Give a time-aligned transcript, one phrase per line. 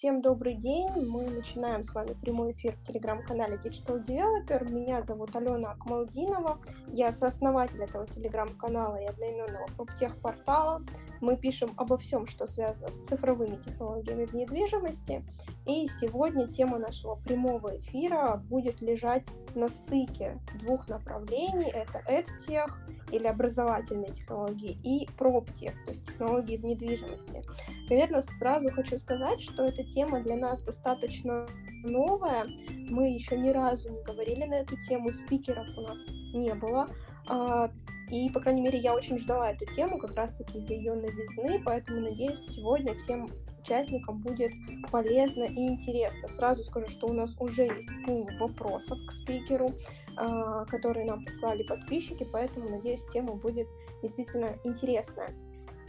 [0.00, 0.88] Всем добрый день.
[1.06, 4.64] Мы начинаем с вами прямой эфир в телеграм-канале Digital Developer.
[4.64, 6.58] Меня зовут Алена Акмалдинова.
[6.86, 10.82] Я сооснователь этого телеграм-канала и одноименного проптех-портала.
[11.20, 15.24] Мы пишем обо всем, что связано с цифровыми технологиями в недвижимости.
[15.66, 21.70] И сегодня тема нашего прямого эфира будет лежать на стыке двух направлений.
[21.70, 22.70] Это EdTech
[23.12, 27.42] или образовательные технологии и PropTech, то есть технологии в недвижимости.
[27.88, 31.46] Наверное, сразу хочу сказать, что эта тема для нас достаточно
[31.84, 32.46] новая.
[32.88, 36.88] Мы еще ни разу не говорили на эту тему, спикеров у нас не было.
[37.28, 37.70] А,
[38.10, 42.00] и, по крайней мере, я очень ждала эту тему как раз-таки из-за ее новизны, поэтому
[42.00, 43.28] надеюсь, сегодня всем
[43.60, 44.52] участникам будет
[44.90, 46.28] полезно и интересно.
[46.28, 49.70] Сразу скажу, что у нас уже есть пул вопросов к спикеру,
[50.16, 53.68] а, которые нам прислали подписчики, поэтому, надеюсь, тема будет
[54.02, 55.34] действительно интересная.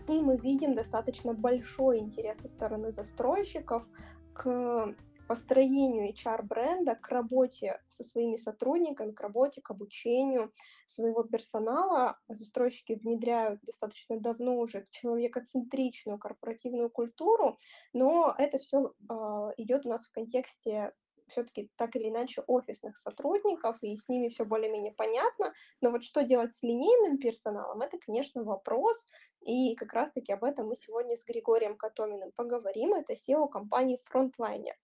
[0.08, 3.88] И мы видим достаточно большой интерес со стороны застройщиков
[4.34, 4.94] к
[5.28, 10.52] построению HR-бренда, к работе со своими сотрудниками, к работе, к обучению
[10.86, 12.20] своего персонала.
[12.28, 17.58] Застройщики внедряют достаточно давно уже человекоцентричную корпоративную культуру,
[17.94, 20.94] но это все а, идет у нас в контексте
[21.32, 25.54] все-таки так или иначе офисных сотрудников, и с ними все более-менее понятно.
[25.82, 29.06] Но вот что делать с линейным персоналом, это, конечно, вопрос.
[29.42, 32.94] И как раз-таки об этом мы сегодня с Григорием Котоминым поговорим.
[32.94, 34.76] Это SEO компании Frontliner.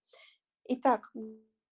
[0.70, 1.12] Итак,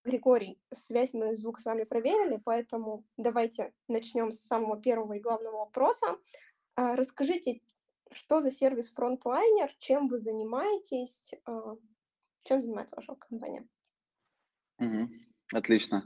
[0.05, 5.57] Григорий, связь мы звук с вами проверили, поэтому давайте начнем с самого первого и главного
[5.57, 6.17] вопроса.
[6.75, 7.61] А, расскажите,
[8.11, 11.75] что за сервис Frontliner, чем вы занимаетесь, а,
[12.43, 13.67] чем занимается ваша компания?
[14.79, 15.09] Угу.
[15.53, 16.05] Отлично.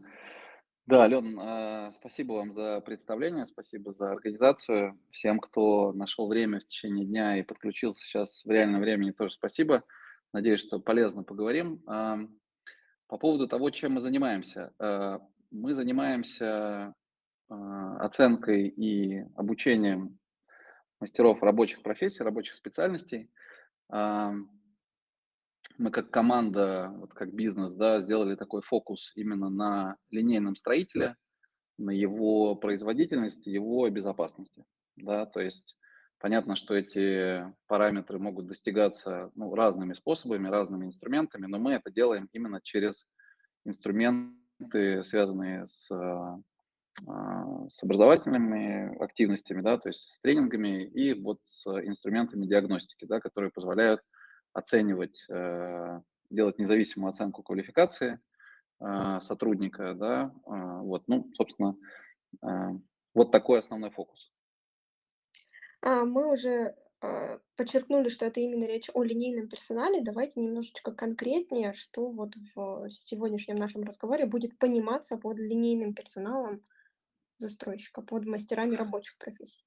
[0.88, 5.00] Да, Ален, э, спасибо вам за представление, спасибо за организацию.
[5.12, 9.84] Всем, кто нашел время в течение дня и подключился сейчас в реальном времени, тоже спасибо.
[10.34, 11.84] Надеюсь, что полезно поговорим.
[13.10, 14.72] По поводу того, чем мы занимаемся.
[14.80, 15.18] Э,
[15.50, 16.94] мы занимаемся
[17.50, 17.54] э,
[18.00, 20.20] оценкой и обучением
[21.00, 23.30] мастеров рабочих профессий, рабочих специальностей.
[25.80, 31.16] Мы как команда, вот как бизнес, да, сделали такой фокус именно на линейном строителе,
[31.78, 34.66] на его производительности, его безопасности.
[34.98, 35.79] Да, то есть
[36.20, 42.28] Понятно, что эти параметры могут достигаться ну, разными способами, разными инструментами, но мы это делаем
[42.34, 43.06] именно через
[43.66, 46.38] инструменты, связанные с, а,
[47.72, 53.52] с образовательными активностями, да, то есть с тренингами и вот с инструментами диагностики, да, которые
[53.52, 54.02] позволяют
[54.52, 58.20] оценивать, э, делать независимую оценку квалификации
[58.82, 61.78] э, сотрудника, да, э, вот, ну, собственно,
[63.16, 64.32] вот такой основной фокус.
[65.82, 70.02] А, мы уже а, подчеркнули, что это именно речь о линейном персонале.
[70.02, 76.62] Давайте немножечко конкретнее, что вот в сегодняшнем нашем разговоре будет пониматься под линейным персоналом
[77.38, 79.64] застройщика, под мастерами рабочих профессий.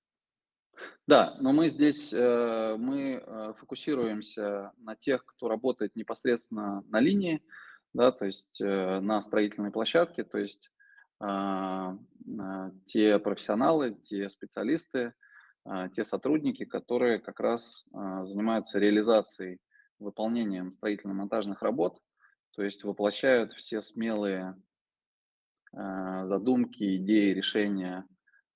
[1.06, 7.43] Да, но мы здесь э, мы э, фокусируемся на тех, кто работает непосредственно на линии,
[7.93, 10.71] да, то есть э, на строительной площадке, то есть
[11.25, 11.97] а,
[12.87, 15.15] те профессионалы, те специалисты,
[15.95, 19.59] те сотрудники, которые как раз а, занимаются реализацией,
[19.99, 22.00] выполнением строительно-монтажных работ,
[22.55, 24.61] то есть воплощают все смелые
[25.72, 28.05] а, задумки, идеи, решения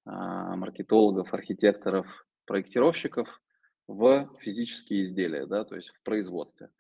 [0.09, 2.07] маркетологов, архитекторов,
[2.45, 3.41] проектировщиков
[3.89, 6.71] в физические изделия, да, то есть в производстве.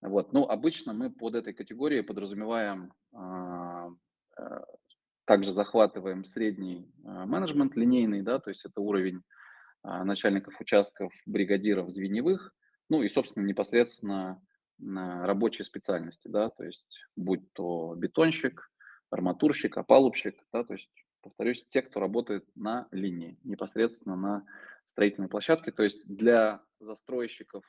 [0.00, 0.32] Вот.
[0.32, 2.92] Ну, обычно мы под этой категорией подразумеваем,
[5.24, 9.35] также захватываем средний менеджмент линейный, да, то есть это уровень а,
[10.04, 12.54] начальников участков, бригадиров звеневых,
[12.88, 14.40] ну и, собственно, непосредственно
[14.78, 18.70] рабочие специальности, да, то есть будь то бетонщик,
[19.10, 20.90] арматурщик, опалубщик, да, то есть,
[21.22, 24.46] повторюсь, те, кто работает на линии, непосредственно на
[24.84, 27.64] строительной площадке, то есть для застройщиков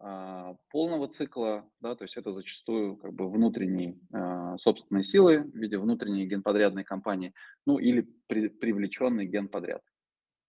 [0.00, 5.56] а, полного цикла, да, то есть это зачастую как бы внутренние а, собственные силы в
[5.56, 7.34] виде внутренней генподрядной компании,
[7.66, 9.82] ну или при, привлеченный генподряд.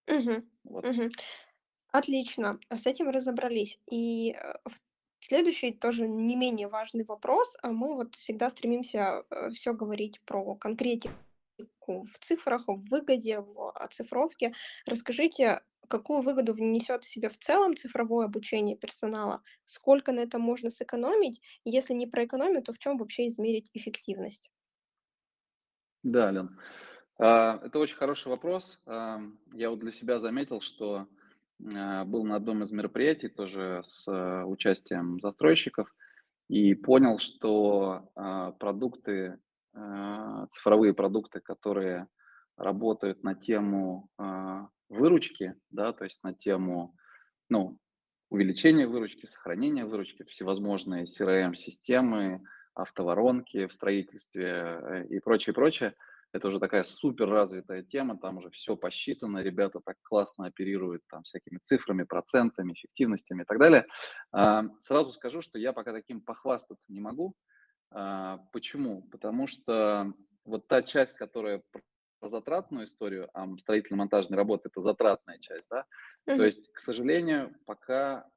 [0.08, 0.86] Мгм, Вот.
[0.86, 1.12] мгм.
[1.94, 3.80] Отлично, с этим разобрались.
[3.92, 4.56] И э,
[5.22, 7.58] следующий тоже не менее важный вопрос.
[7.64, 9.24] А Мы вот всегда стремимся
[9.54, 11.16] все говорить про конкретику
[11.88, 14.54] в цифрах, в выгоде, в оцифровке.
[14.88, 19.44] Расскажите, какую выгоду внесет в себе в целом цифровое обучение персонала?
[19.66, 21.42] Сколько на этом можно сэкономить?
[21.66, 24.50] Если не про экономию, то в чем вообще измерить эффективность?
[26.04, 26.58] Да, Лен.
[27.26, 28.82] А, это очень хороший вопрос.
[28.86, 29.22] А,
[29.54, 31.08] я вот для себя заметил, что
[31.74, 35.88] а, был на одном из мероприятий тоже с участием застройщиков,
[36.50, 38.12] и понял, что
[38.60, 39.40] продукты,
[40.52, 42.08] цифровые продукты, которые
[42.58, 44.10] работают на тему
[44.90, 46.96] выручки, да, то есть на тему,
[47.50, 47.80] ну,
[48.30, 52.44] увеличения выручки, сохранения выручки, всевозможные CRM-системы,
[52.74, 55.94] автоворонки в строительстве э, и прочее, прочее.
[56.34, 61.22] Это уже такая супер развитая тема, там уже все посчитано, ребята так классно оперируют там
[61.24, 63.86] всякими цифрами, процентами, эффективностями и так далее.
[64.32, 67.36] А, сразу скажу, что я пока таким похвастаться не могу.
[67.92, 69.04] А, почему?
[69.04, 70.12] Потому что
[70.44, 75.86] вот та часть, которая про затратную историю, а строительно-монтажные работы– это затратная часть, да,
[76.28, 76.38] mm-hmm.
[76.38, 78.28] то есть, к сожалению, пока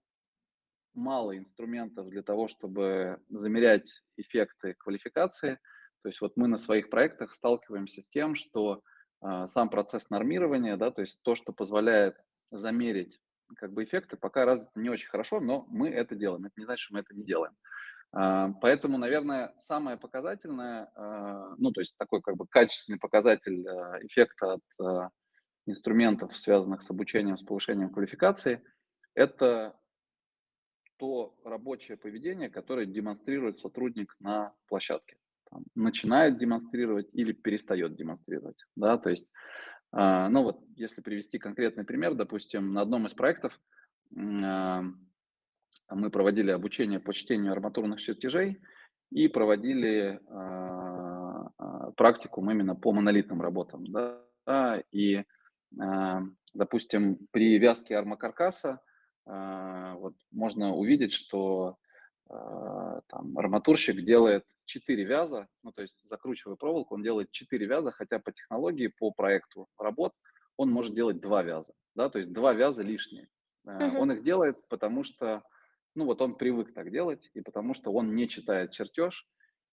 [0.93, 5.59] мало инструментов для того, чтобы замерять эффекты квалификации.
[6.07, 8.81] То есть вот мы на своих проектах сталкиваемся с тем, что
[9.23, 12.17] э, сам процесс нормирования, да, то есть то, что позволяет
[12.53, 13.21] замерить
[13.57, 16.45] как бы эффекты, пока развито не очень хорошо, но мы это делаем.
[16.45, 17.57] Это не значит, что мы это не делаем.
[18.17, 23.67] Э, поэтому, наверное, самое показательное, э, ну, то есть такой как бы качественный показатель
[24.03, 25.11] эффекта от
[25.67, 28.63] инструментов, связанных с обучением, с повышением квалификации,
[29.15, 29.77] это
[30.99, 35.17] то рабочее поведение, которое демонстрирует сотрудник на площадке.
[35.51, 38.65] Там, начинает демонстрировать или перестает демонстрировать.
[38.77, 38.99] Да?
[38.99, 39.29] То есть,
[39.93, 43.59] э, ну вот, если привести конкретный пример, допустим, на одном из проектов
[44.15, 44.81] э,
[45.91, 48.61] мы проводили обучение по чтению арматурных чертежей
[49.11, 53.85] и проводили э, практику именно по монолитным работам.
[53.87, 54.83] Да?
[54.91, 55.25] И, э,
[56.55, 58.81] допустим, при вязке армокаркаса
[59.27, 61.77] а, вот можно увидеть, что
[62.29, 67.93] а, там арматурщик делает 4 вяза, ну то есть закручивая проволоку, он делает 4 вяза,
[67.93, 70.13] хотя по технологии, по проекту работ
[70.57, 73.29] он может делать 2 вяза, да, то есть 2 вяза лишние.
[73.67, 73.97] Uh-huh.
[73.99, 75.43] Он их делает, потому что,
[75.95, 79.27] ну вот он привык так делать, и потому что он не читает чертеж,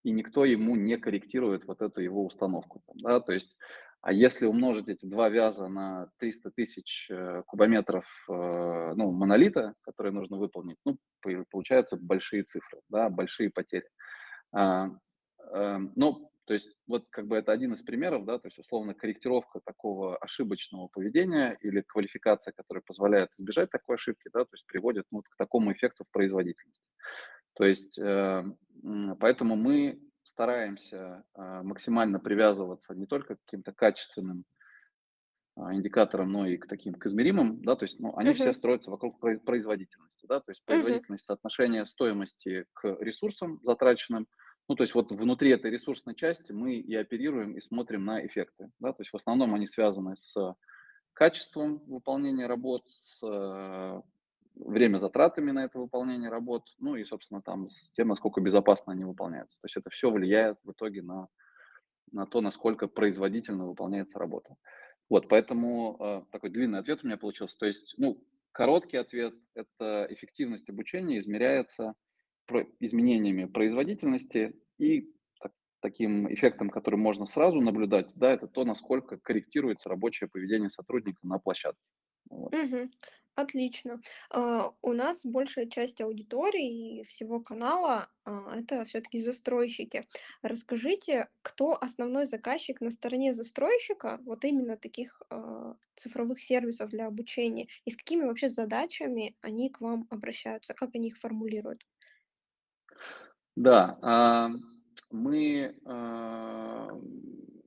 [0.03, 2.83] и никто ему не корректирует вот эту его установку.
[2.95, 3.19] Да?
[3.19, 3.55] То есть
[4.03, 8.33] а если умножить эти два вяза на 300 тысяч э, кубометров э,
[8.95, 10.97] ну, монолита, которые нужно выполнить, ну,
[11.49, 13.87] получаются большие цифры, да, большие потери.
[14.53, 14.89] А,
[15.51, 18.93] а, ну, то есть вот как бы это один из примеров, да, то есть условно
[18.93, 25.05] корректировка такого ошибочного поведения или квалификация, которая позволяет избежать такой ошибки, да, то есть приводит
[25.11, 26.85] ну, к такому эффекту в производительности.
[27.53, 28.43] То есть э,
[29.19, 34.45] поэтому мы стараемся а, максимально привязываться не только к каким-то качественным
[35.55, 38.35] а, индикаторам, но и к таким к измеримым, да, то есть, ну, они uh-huh.
[38.35, 41.27] все строятся вокруг производительности, да, то есть производительность uh-huh.
[41.27, 44.27] соотношения стоимости к ресурсам затраченным,
[44.67, 48.71] ну, то есть вот внутри этой ресурсной части мы и оперируем, и смотрим на эффекты,
[48.79, 50.55] да, то есть в основном они связаны с
[51.13, 53.21] качеством выполнения работ, с
[54.55, 59.03] время затратами на это выполнение работ, ну и, собственно, там с тем, насколько безопасно они
[59.03, 59.57] выполняются.
[59.59, 61.27] То есть это все влияет в итоге на,
[62.11, 64.55] на то, насколько производительно выполняется работа.
[65.09, 67.57] Вот, поэтому э, такой длинный ответ у меня получился.
[67.57, 71.93] То есть, ну, короткий ответ– это эффективность обучения измеряется
[72.79, 79.89] изменениями производительности и так, таким эффектом, который можно сразу наблюдать, да, это то, насколько корректируется
[79.89, 81.81] рабочее поведение сотрудника на площадке.
[82.29, 82.53] Вот.
[82.53, 82.89] Угу.
[83.35, 83.99] Отлично.
[84.29, 90.07] А, у нас большая часть аудитории и всего канала а, это все-таки застройщики.
[90.43, 97.67] Расскажите, кто основной заказчик на стороне застройщика, вот именно таких а, цифровых сервисов для обучения,
[97.85, 101.83] и с какими вообще задачами они к вам обращаются, как они их формулируют?
[103.55, 104.49] Да,
[105.11, 105.75] мы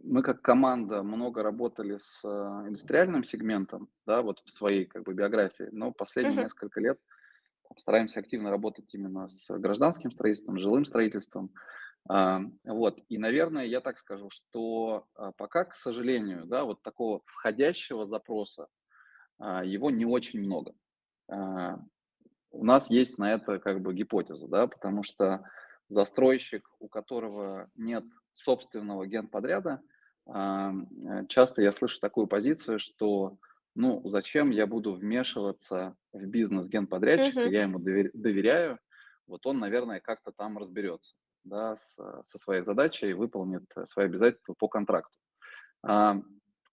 [0.06, 2.28] мы как команда много работали с э,
[2.68, 6.42] индустриальным сегментом, да, вот в своей как бы биографии, но последние uh-huh.
[6.44, 6.98] несколько лет
[7.76, 11.52] стараемся активно работать именно с гражданским строительством, жилым строительством.
[12.08, 17.22] А, вот, и, наверное, я так скажу, что а, пока, к сожалению, да, вот такого
[17.24, 18.68] входящего запроса
[19.38, 20.72] а, его не очень много.
[22.52, 25.44] У нас есть на это как бы гипотеза, да, потому что
[25.88, 29.82] застройщик, у которого нет собственного генподряда,
[30.26, 30.72] Э,
[31.28, 33.38] часто я слышу такую позицию, что
[33.74, 37.50] ну зачем я буду вмешиваться в бизнес генподрядчика, uh-huh.
[37.50, 38.78] я ему доверяю,
[39.26, 41.14] вот он, наверное, как-то там разберется,
[41.44, 45.18] да, с, со своей задачей и выполнит свои обязательства по контракту.
[45.82, 46.16] А,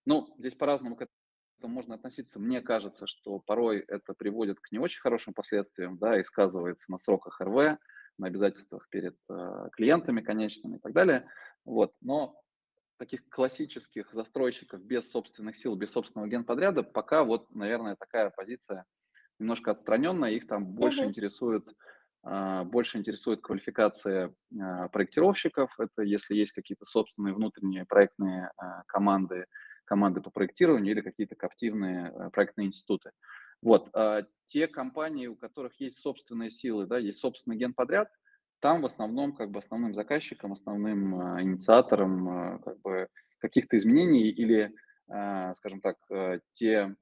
[0.06, 2.40] ну, здесь по-разному к этому можно относиться.
[2.40, 7.00] Мне кажется, что порой это приводит к не очень хорошим последствиям, да, и сказывается на
[7.00, 7.78] сроках РВ,
[8.18, 11.28] на обязательствах перед э, клиентами конечными и так далее.
[11.66, 12.40] Вот, но
[12.98, 18.86] таких классических застройщиков без собственных сил, без собственного генподряда, пока вот, наверное, такая позиция
[19.40, 21.08] немножко отстраненная, их там больше uh-huh.
[21.08, 21.68] интересует
[22.26, 25.78] а, больше интересует квалификация а, проектировщиков.
[25.78, 28.52] Это если есть какие-то собственные внутренние проектные
[28.88, 29.46] команды,
[29.86, 33.12] команды по проектированию или какие-то коптивные проектные институты.
[33.64, 33.90] Вот.
[34.46, 38.10] Те компании, у которых есть собственные силы, да, есть собственный генподряд,
[38.60, 43.08] там в основном как бы основным заказчиком, основным инициатором как бы
[43.40, 44.74] каких-то изменений или,
[45.08, 45.98] скажем так,
[46.52, 46.96] те,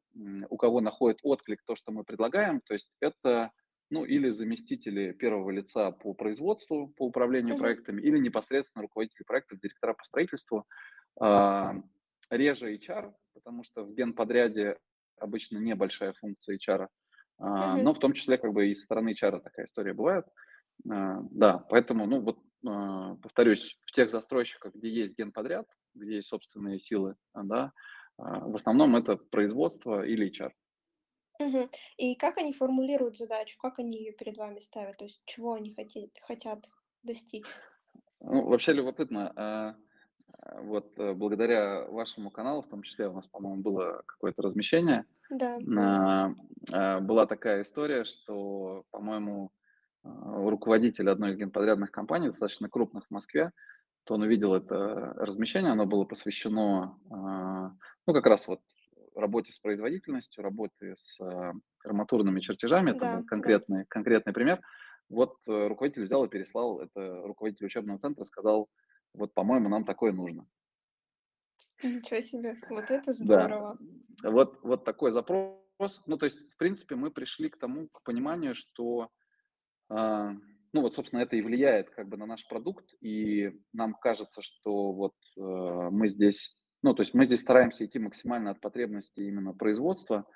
[0.49, 3.51] у кого находит отклик то, что мы предлагаем, то есть это
[3.91, 9.93] ну или заместители первого лица по производству, по управлению проектами, или непосредственно руководители проектов, директора
[9.93, 10.65] по строительству.
[11.19, 11.75] А,
[12.29, 14.77] реже HR, потому что в генподряде
[15.21, 16.87] обычно небольшая функция HR,
[17.39, 17.77] а, Мгм.
[17.77, 20.25] но в том числе как бы и со стороны HR такая история бывает.
[20.89, 26.27] А, да, поэтому, ну вот, а, повторюсь, в тех застройщиках, где есть генподряд, где есть
[26.29, 27.71] собственные силы, а, да,
[28.17, 30.53] а, в основном это производство или HR.
[31.39, 31.69] Мгм.
[31.97, 33.57] И как они формулируют задачу?
[33.59, 34.97] Как они ее перед вами ставят?
[34.97, 36.69] То есть чего они хоте хотят
[37.03, 37.45] достичь?
[38.19, 39.75] Ну, вообще любопытно.
[40.43, 45.05] Вот, э, благодаря вашему каналу, в том числе, у нас, по-моему, было какое-то размещение.
[45.29, 46.35] Да, да.
[46.73, 49.51] А, была такая история, что, по-моему,
[50.03, 53.51] а, руководитель одной из генподрядных компаний, достаточно крупных в Москве,
[54.03, 56.97] то он увидел это размещение, оно было посвящено,
[58.07, 58.61] ну, как раз вот
[59.15, 61.19] работе с производительностью, работе с
[61.83, 62.91] арматурными чертежами.
[62.91, 63.23] Это был Да, да.
[63.27, 64.59] конкретный, конкретный пример.
[65.09, 68.69] Вот э, руководитель взял и переслал, это руководитель учебного центра сказал,
[69.13, 70.47] вот, по-моему, нам такое нужно.
[71.83, 72.57] Ничего себе.
[72.69, 73.77] Вот это Да, здорово.
[74.23, 75.59] вот, вот такой запрос.
[76.05, 79.09] Ну, то есть, в принципе, мы пришли к тому, к пониманию, что,
[79.89, 80.31] а,
[80.73, 84.93] ну, вот, собственно, это и влияет как бы на наш продукт, и нам кажется, что
[84.93, 89.53] вот э, мы здесь, ну, то есть мы здесь стараемся идти максимально от потребностей именно
[89.53, 90.27] производства,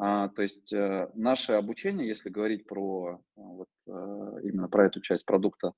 [0.00, 3.90] а, то есть э, наше обучение, если говорить про а, вот, э,
[4.44, 5.72] именно про эту часть продукта,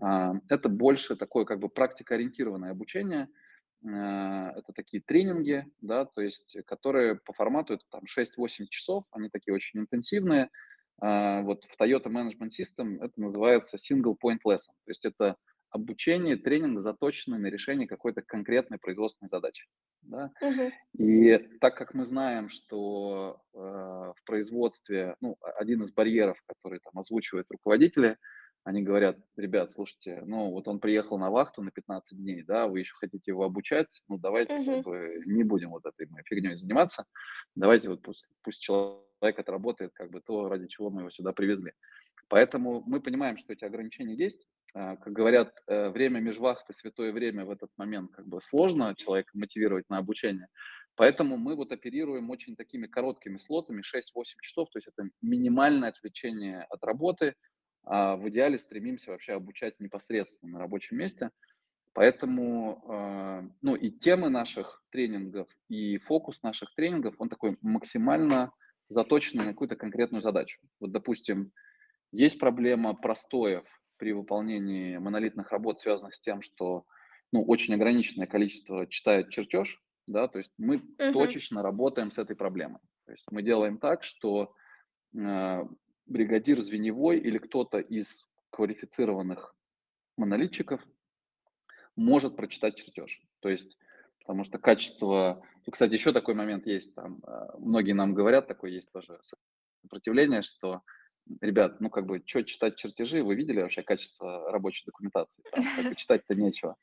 [0.00, 3.28] это больше такое как бы практикоориентированное обучение.
[3.84, 9.28] Э, это такие тренинги, да, то есть которые по формату это там 6-8 часов, они
[9.28, 10.50] такие очень интенсивные.
[11.02, 15.36] А, вот в Toyota Management System это называется single point lesson, то есть это
[15.70, 19.66] обучение, тренинг, заточенный на решение какой-то конкретной производственной задачи.
[20.02, 20.32] Да?
[20.42, 20.72] Мгм.
[20.98, 26.98] И так как мы знаем, что э, в производстве, ну, один из барьеров, который там
[26.98, 28.18] озвучивают руководители,
[28.64, 32.80] они говорят, ребят, слушайте, ну, вот он приехал на вахту на 15 дней, да, вы
[32.80, 34.82] еще хотите его обучать, ну, давайте как Мгм.
[34.82, 37.04] бы не будем вот этой фигней заниматься,
[37.54, 41.72] давайте вот пусть, пусть человек отработает как бы то, ради чего мы его сюда привезли.
[42.28, 44.46] Поэтому мы понимаем, что эти ограничения есть.
[44.72, 49.30] А, Как говорят, э, время межвахты, святое время в этот момент как бы сложно человека
[49.34, 50.46] мотивировать на обучение.
[50.94, 56.62] Поэтому мы вот оперируем очень такими короткими слотами, 6-8 часов, то есть это минимальное отвлечение
[56.68, 57.34] от работы.
[57.84, 61.30] А в идеале стремимся вообще обучать непосредственно на рабочем месте.
[61.92, 68.52] Поэтому, а, ну и темы наших тренингов, и фокус наших тренингов, он такой максимально
[68.88, 70.60] заточенный на какую-то конкретную задачу.
[70.80, 71.52] Вот, допустим,
[72.12, 73.64] есть проблема простоев
[73.96, 76.84] при выполнении монолитных работ, связанных с тем, что
[77.32, 81.12] ну, очень ограниченное количество читает чертеж, да, то есть мы Мгм.
[81.12, 82.80] точечно работаем с этой проблемой.
[83.06, 84.54] То есть мы делаем так, что
[85.16, 85.60] э,
[86.10, 89.54] бригадир звеневой или кто-то из квалифицированных
[90.16, 90.84] монолитчиков
[91.96, 93.22] может прочитать чертеж.
[93.40, 93.78] То есть,
[94.18, 95.42] потому что качество...
[95.66, 99.18] Ну, кстати, еще такой момент есть, там, э, многие нам говорят, такое есть тоже
[99.82, 100.82] сопротивление, что
[101.40, 106.34] ребят, ну как бы, что читать чертежи, вы видели вообще качество рабочей документации, там читать-то
[106.34, 106.76] нечего.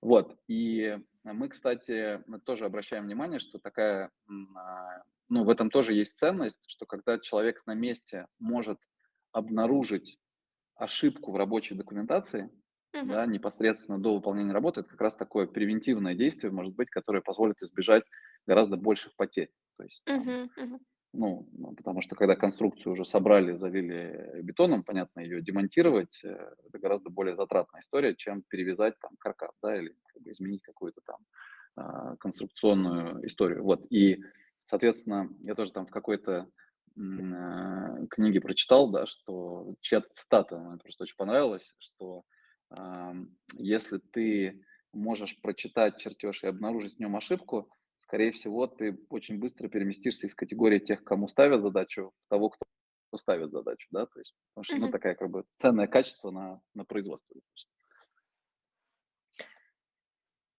[0.00, 4.12] Вот, и мы, кстати, мы тоже обращаем внимание, что такая,
[4.54, 8.78] а, ну в этом тоже есть ценность, что когда человек на месте может
[9.32, 10.18] обнаружить
[10.76, 12.50] ошибку в рабочей документации,
[12.94, 13.16] Мгм.
[13.16, 17.62] да, непосредственно до выполнения работы, это как раз такое превентивное действие, может быть, которое позволит
[17.62, 18.04] избежать
[18.46, 19.52] гораздо больших потерь.
[19.78, 20.50] То есть там Мгм.
[20.56, 20.80] Мгм.
[21.14, 26.28] ну, ну, потому что когда конструкцию уже собрали, залили бетоном, понятно, ее демонтировать, э,
[26.66, 31.00] это гораздо более затратная история, чем перевязать там каркас, да, или как бы изменить какую-то
[31.06, 31.16] там
[31.76, 33.62] а, конструкционную историю.
[33.64, 34.22] Вот, и,
[34.68, 36.50] соответственно, я тоже там в какой-то
[36.96, 42.24] а, книге прочитал, да, что чья-то цитата, мне просто очень понравилась, что
[42.70, 47.70] ам, если ты можешь прочитать чертеж и обнаружить в нем ошибку,
[48.00, 52.66] скорее всего, ты очень быстро переместишься из категории тех, кому ставят задачу, в того, кто
[53.16, 56.84] ставит задачу, да, то есть, потому что, ну, такая как бы ценное качество на, на
[56.84, 57.40] производстве.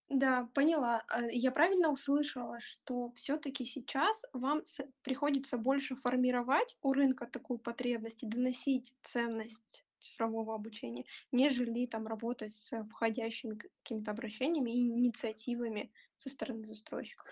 [0.09, 1.03] Да, поняла.
[1.07, 4.61] А, я правильно услышала, что все-таки сейчас вам
[5.03, 9.83] приходится больше формировать у рынка такую потребность и доносить ценность?
[9.99, 17.27] цифрового обучения, нежели там работать с входящими какими-то обращениями и инициативами со стороны застройщиков.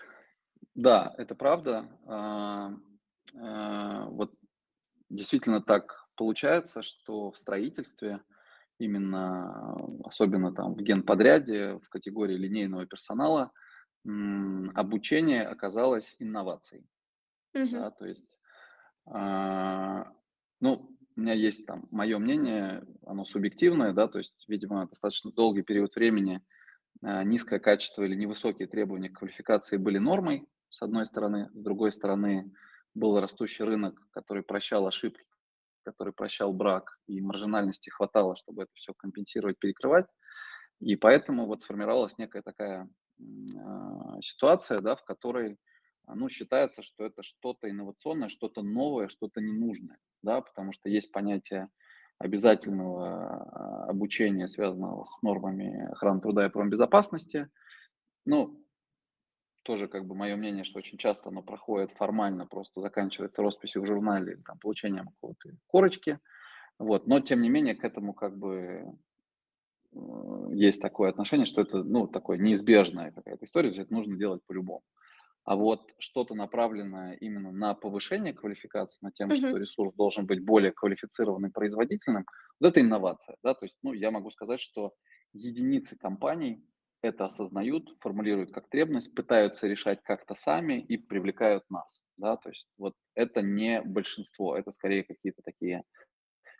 [0.74, 1.88] Да, это правда.
[2.06, 2.72] А,
[3.34, 4.34] а, вот
[5.08, 8.20] действительно так получается, что в строительстве
[8.78, 13.52] именно, особенно там в генподряде, в категории линейного персонала,
[14.74, 16.86] обучение оказалось инновацией.
[17.54, 17.70] Мгм.
[17.72, 18.38] Да, то есть,
[19.06, 20.12] а,
[20.60, 25.62] ну, у меня есть там мое мнение, оно субъективное, да, то есть, видимо, достаточно долгий
[25.62, 26.40] период времени
[27.02, 31.92] а, низкое качество или невысокие требования к квалификации были нормой, с одной стороны, с другой
[31.92, 32.52] стороны,
[32.94, 35.24] был растущий рынок, который прощал ошибки,
[35.92, 40.06] который прощал брак, и маржинальности хватало, чтобы это все компенсировать, перекрывать.
[40.80, 42.88] И поэтому вот сформировалась некая такая
[43.20, 45.58] а, ситуация, да, в которой
[46.06, 51.68] ну, считается, что это что-то инновационное, что-то новое, что-то ненужное, да, потому что есть понятие
[52.18, 57.48] обязательного а, обучения, связанного с нормами охраны труда и промбезопасности.
[58.24, 58.64] Ну,
[59.68, 63.86] тоже как бы мое мнение, что очень часто оно проходит формально, просто заканчивается росписью в
[63.86, 66.20] журнале или там, получением какого-то корочки.
[66.78, 67.06] Вот.
[67.08, 68.84] Но, тем не менее, к этому как бы
[69.92, 69.98] э,
[70.52, 74.82] есть такое отношение, что это, ну, такое неизбежная какая-то история, это нужно делать по-любому.
[75.44, 79.58] А вот что-то направленное именно на повышение квалификации, на тем, что Мгм.
[79.58, 82.26] ресурс должен быть более квалифицированным производительным,
[82.60, 84.92] вот это инновация, да, то есть, ну, я могу сказать, что
[85.34, 86.64] единицы компаний
[87.02, 92.66] это осознают, формулируют как требовать, пытаются решать как-то сами и привлекают нас, да, то есть
[92.78, 95.84] вот это не большинство, это скорее какие-то такие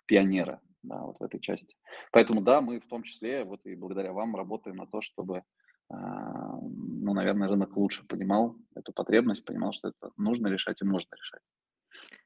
[0.06, 1.76] пионеры, да, вот в этой части.
[2.12, 5.42] Поэтому, да, мы в том числе, вот и благодаря вам работаем на то, чтобы,
[5.90, 11.14] а, ну, наверное, рынок лучше понимал эту потребность, понимал, что это нужно решать и можно
[11.14, 11.42] решать.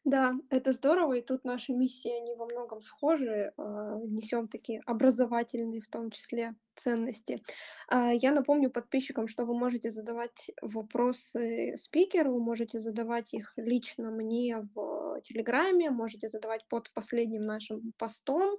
[0.05, 5.81] Да, это здорово, и тут наши миссии, они во многом схожи, а, несем такие образовательные,
[5.81, 7.43] в том числе, ценности.
[7.89, 14.67] А, я напомню подписчикам, что вы можете задавать вопросы спикеру, можете задавать их лично мне
[14.75, 18.59] в Телеграме, можете задавать под последним нашим постом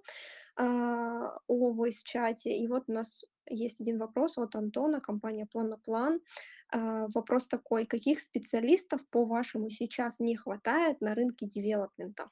[0.56, 2.58] о voice-чате.
[2.58, 6.20] И вот у нас есть один вопрос от Антона, компания Планоплан.
[6.70, 12.30] А, вопрос такой: каких специалистов, по-вашему, сейчас не хватает на рынке девелопмента?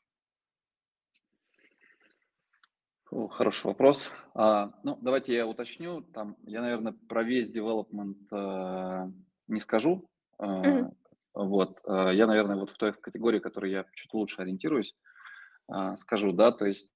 [3.11, 4.09] О, хороший вопрос.
[4.33, 6.01] А, ну, давайте я уточню.
[6.01, 9.11] Там я, наверное, про весь development э,
[9.47, 10.09] не скажу.
[10.39, 10.89] Э,
[11.33, 11.81] вот.
[11.85, 14.95] Э, я, наверное, вот в той категории, в которой я чуть лучше ориентируюсь,
[15.67, 16.53] а, скажу, да.
[16.53, 16.89] То есть,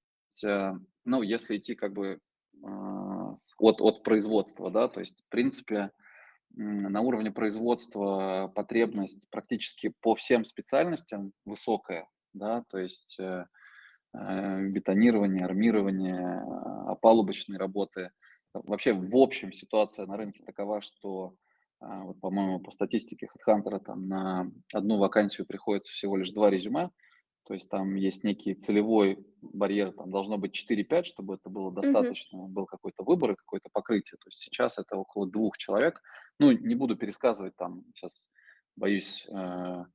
[0.45, 0.73] э,
[1.05, 2.19] ну, если идти как бы
[2.63, 5.91] а, от, от производства, да, то есть, в принципе,
[6.55, 13.45] на уровне производства потребность практически по всем специальностям высокая, да, то есть э,
[14.13, 18.11] э, бетонирование, армирование, а, опалубочные работы.
[18.53, 21.35] Вообще, в общем, ситуация на рынке такова, что,
[21.81, 26.89] а, вот, по-моему, по статистике HeadHunter там на одну вакансию приходится всего лишь два резюме,
[27.45, 32.39] то есть там есть некий целевой барьер, там должно быть 4-5, чтобы это было достаточно,
[32.47, 34.17] был какой-то выбор и какое-то покрытие.
[34.17, 36.01] То есть сейчас это около двух человек.
[36.39, 38.29] Ну, не буду пересказывать там, сейчас
[38.75, 39.85] боюсь э,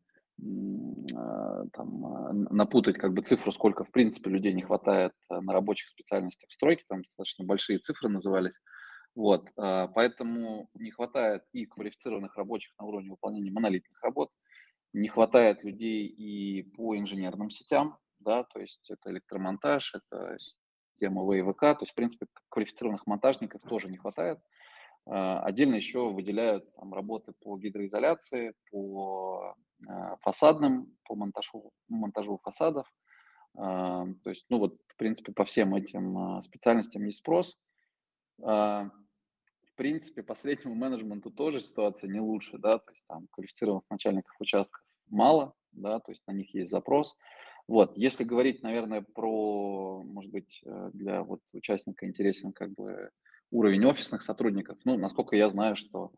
[1.16, 5.52] а, там, н- напутать как бы цифру, сколько в принципе людей не хватает а, на
[5.52, 8.60] рабочих специальностях в стройке, там достаточно большие цифры назывались.
[9.14, 14.30] Вот, а, поэтому не хватает и квалифицированных рабочих на уровне выполнения монолитных работ,
[14.92, 21.60] не хватает людей и по инженерным сетям, да, то есть это электромонтаж, это система ВВК,
[21.60, 24.38] то есть, в принципе, квалифицированных монтажников тоже не хватает.
[25.06, 29.54] А, Отдельно еще выделяют там, работы по гидроизоляции, по
[29.88, 32.86] а, фасадным, по монтажу, монтажу фасадов.
[33.56, 37.56] А, То есть, ну вот, в принципе, по всем этим специальностям есть спрос.
[39.74, 44.34] В принципе, по среднему менеджменту тоже ситуация не лучше, да, то есть там квалифицированных начальников
[44.38, 47.16] участков мало, да, то есть на них есть запрос.
[47.66, 53.10] Вот, если говорить, наверное, про, может быть, э, для вот участника интересен как бы
[53.50, 56.12] уровень офисных сотрудников, ну, насколько я знаю, что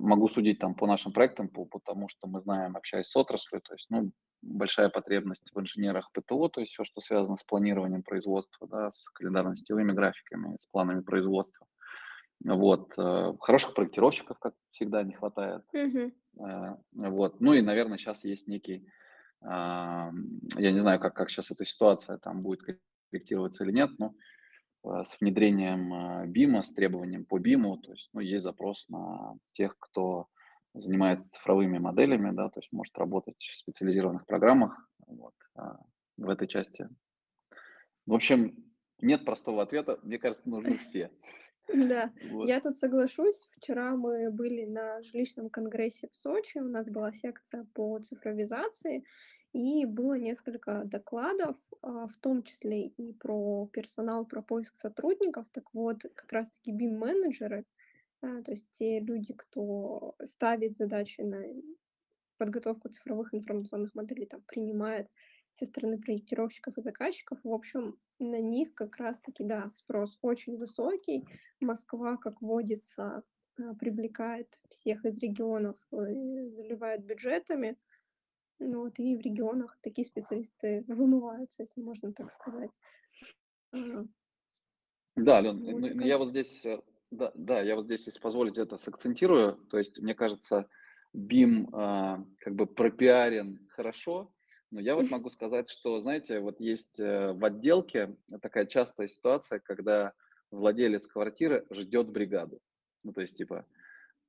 [0.00, 3.60] могу судить там по нашим проектам, по по тому, что мы знаем, общаясь с отраслью.
[3.60, 4.10] То есть, ну,
[4.46, 9.08] большая потребность в инженерах ПТО, то есть все, что связано с планированием производства, да, с
[9.10, 11.66] календарно-сетевыми графиками, с планами производства.
[12.44, 12.92] Вот.
[12.98, 15.62] э, Хороших проектировщиков, как всегда, не хватает.
[16.38, 17.40] Э, Вот.
[17.40, 18.86] Ну и, наверное, сейчас есть некий,
[19.40, 22.62] ам, я не знаю, как, как сейчас эта ситуация там будет
[23.10, 24.14] корректироваться или нет, но
[24.84, 25.92] э, с внедрением
[26.30, 30.28] BIM, с требованием по BIM, то есть, ну, есть запрос на тех, кто
[30.76, 35.78] занимается цифровыми моделями, да, то есть может работать в специализированных программах, вот, а,
[36.18, 36.88] в этой части
[38.06, 38.54] В общем,
[39.00, 39.98] нет простого ответа.
[40.02, 41.10] Мне кажется, нужны все.
[41.72, 42.48] Да, Вот.
[42.48, 43.48] я тут соглашусь.
[43.56, 49.04] Вчера мы были на жилищном конгрессе в Сочи, у нас была секция по цифровизации,
[49.52, 55.46] и было несколько докладов, а, в том числе и про персонал, про поиск сотрудников.
[55.50, 57.64] Так вот, как раз-таки BIM-менеджеры,
[58.20, 61.44] то есть те люди, кто ставит задачи на
[62.38, 65.08] подготовку цифровых информационных моделей, там, принимает
[65.54, 67.38] со стороны проектировщиков и заказчиков.
[67.42, 71.26] В общем, на них как раз-таки, да, спрос очень высокий.
[71.60, 73.22] Москва, как водится,
[73.58, 77.76] а, привлекает всех из регионов, заливает бюджетами.
[78.58, 82.70] Ну вот, и в регионах такие специалисты вымываются, если можно так сказать.
[83.72, 84.04] А,
[85.16, 88.76] Да, Ален, вот, я вот здесь, э, да, да, я вот здесь, если позволите, это
[88.76, 89.54] сакцентирую.
[89.70, 90.68] То есть, мне кажется,
[91.14, 94.32] BIM а, как бы пропиарен хорошо,
[94.70, 99.60] но я вот могу сказать, что, знаете, вот есть э, в отделке такая частая ситуация,
[99.60, 100.12] когда
[100.50, 102.58] владелец квартиры ждет бригаду.
[103.04, 103.64] Ну, то есть, типа,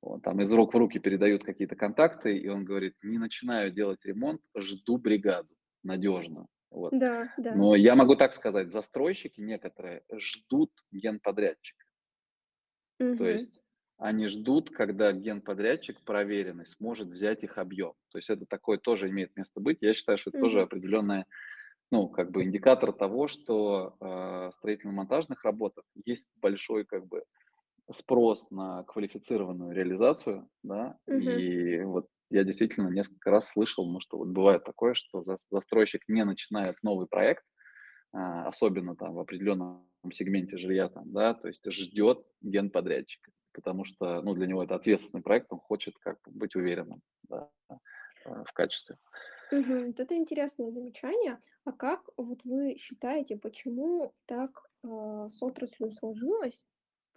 [0.00, 4.04] он там из рук в руки передают какие-то контакты, и он говорит, не начинаю делать
[4.04, 6.46] ремонт, жду бригаду надежно.
[6.70, 6.92] Вот.
[6.92, 7.54] Да, да.
[7.54, 11.84] Но я могу так сказать, застройщики некоторые ждут генподрядчика.
[13.00, 13.16] Мгм.
[13.16, 13.60] То есть
[13.98, 17.94] они ждут, когда генподрядчик проверенный сможет взять их объем.
[18.12, 19.78] То есть это такое тоже имеет место быть.
[19.80, 20.62] Я считаю, что это тоже Мгм.
[20.62, 21.26] определенная,
[21.92, 27.24] ну, как бы индикатор того, что э, строительно-монтажных работах есть большой, как бы,
[27.90, 31.42] спрос на квалифицированную реализацию, да, Мгм.
[31.46, 36.02] и вот я действительно несколько раз слышал, ну, что вот бывает такое, что зас- застройщик
[36.08, 37.44] не начинает новый проект,
[38.12, 44.34] особенно там в определенном сегменте жилья, там, да, то есть ждет генподрядчика, потому что, ну,
[44.34, 48.96] для него это ответственный проект, он хочет как бы быть уверенным, да, а, в качестве.
[49.50, 51.38] Вот это интересное замечание.
[51.64, 54.50] А как вот вы считаете, почему так
[54.84, 56.62] а, с отраслью сложилось?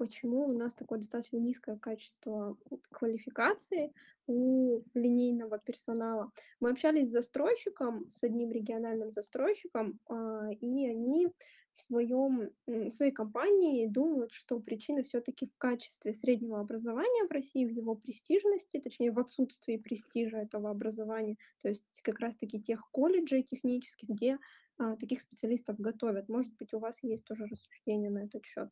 [0.01, 2.57] Почему у нас такое достаточно низкое качество
[2.89, 3.93] квалификации
[4.25, 6.31] у линейного персонала?
[6.59, 11.27] Мы общались с застройщиком, с одним региональным застройщиком, а, и они
[11.73, 17.67] в своем, в своей компании думают, что причина все-таки в качестве среднего образования в России,
[17.67, 21.37] в его престижности, точнее в отсутствии престижа этого образования.
[21.61, 24.39] То есть как раз-таки тех колледжей технических, где
[24.79, 26.27] а, таких специалистов готовят.
[26.27, 28.71] Может быть, у вас есть тоже рассуждения на этот счет?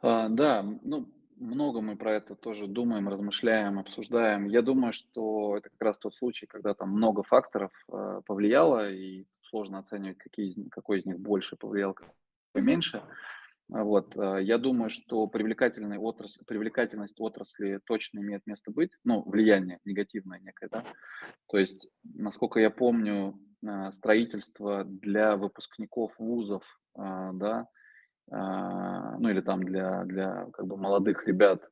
[0.00, 4.46] А, да, ну, много мы про это тоже думаем, размышляем, обсуждаем.
[4.46, 9.24] Я думаю, что это как раз тот случай, когда там много факторов э, повлияло, и
[9.42, 12.12] сложно оценивать, какие из, какой из них больше повлиял, какой
[12.54, 13.02] меньше.
[13.70, 19.22] А Вот, э, я думаю, что привлекательная отрасль, привлекательность отрасли точно имеет место быть, ну,
[19.22, 20.84] влияние негативное некое, да.
[21.48, 27.68] То есть, насколько я помню, э, строительство для выпускников вузов, а, да,
[28.30, 31.68] ну или там для, для как бы молодых ребят,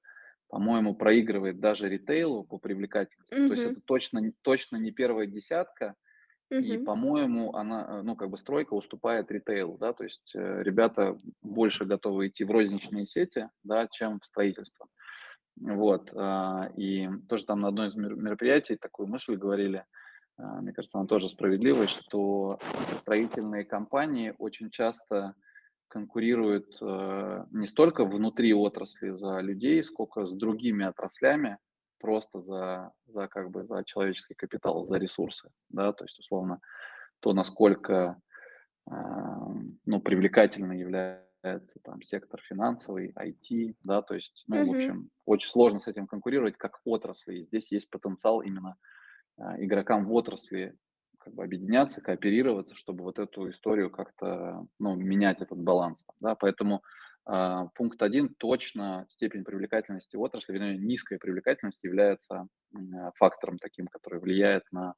[0.48, 3.34] по-моему, проигрывает даже ритейлу по привлекательности.
[3.34, 5.94] То есть это точно, точно не первая десятка,
[6.50, 6.84] и, Мгм.
[6.84, 12.28] по-моему, она, ну, как бы стройка уступает ритейлу, да, то есть э, ребята больше готовы
[12.28, 14.86] идти в розничные сети, да, чем в строительство.
[15.60, 19.84] Вот, а, и тоже там на одной из мер- мероприятий такую мысль говорили,
[20.36, 22.58] а, мне кажется, она тоже справедливая, что
[23.00, 25.34] строительные компании очень часто
[25.88, 31.58] конкурируют э, не столько внутри отрасли за людей, сколько с другими отраслями
[31.98, 36.60] просто за, за как бы за человеческий капитал, за ресурсы, да, то есть условно
[37.20, 38.20] то, насколько
[38.88, 39.38] а,
[39.84, 44.70] ну, привлекательным является там сектор финансовый, IT, да, то есть, ну, в Мгм.
[44.70, 48.76] общем, очень сложно с этим конкурировать как отрасли, и здесь есть потенциал именно
[49.38, 50.76] а, игрокам в отрасли
[51.26, 56.84] как бы объединяться, кооперироваться, чтобы вот эту историю как-то, ну, менять этот баланс, да, поэтому
[57.24, 64.20] а, пункт один точно степень привлекательности отрасли, вернее, низкая привлекательность является а, фактором таким, который
[64.20, 64.94] влияет на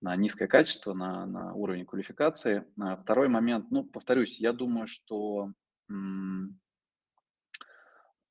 [0.00, 2.66] на низкое качество, на, на уровень квалификации.
[2.78, 5.50] А Второй момент, ну, повторюсь, я думаю, что,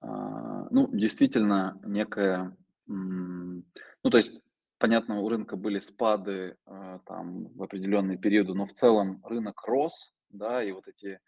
[0.02, 3.63] а, ну, действительно, некая, ну,
[4.04, 4.43] то есть,
[4.84, 10.13] понятно, у рынка были спады а, там в определенные периоды, но в целом рынок рос,
[10.30, 11.22] да, и вот эти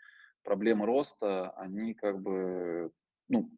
[0.43, 2.91] проблемы роста, они как бы,
[3.29, 3.49] ну,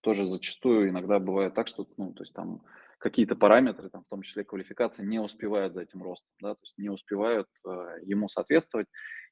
[0.00, 2.62] тоже зачастую иногда бывает так, что, ну, то есть там
[2.96, 6.78] какие-то параметры, там, в том числе квалификация, не успевают за этим ростом, да, то есть
[6.78, 8.86] не успевают э, ему соответствовать.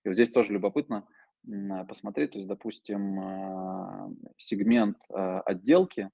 [0.05, 1.09] И вот здесь тоже любопытно
[1.49, 6.11] а, посмотреть, то есть, допустим, а, сегмент а, отделки,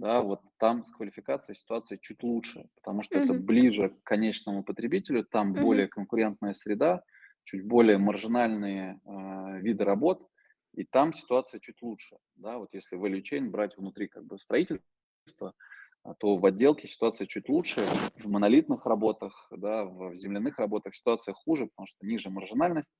[0.00, 3.46] да, вот там с квалификацией ситуация чуть лучше, потому что это Мгм.
[3.46, 5.62] ближе к конечному потребителю, там Мгм.
[5.62, 7.02] более конкурентная среда,
[7.44, 10.28] чуть более маржинальные э, виды работ,
[10.74, 15.54] и там ситуация чуть лучше, да, вот если value chain брать внутри как бы строительства,
[16.02, 17.84] а, то в отделке ситуация чуть лучше,
[18.16, 22.92] в монолитных работах, да, в земляных работах ситуация хуже, потому что ниже маржинальность,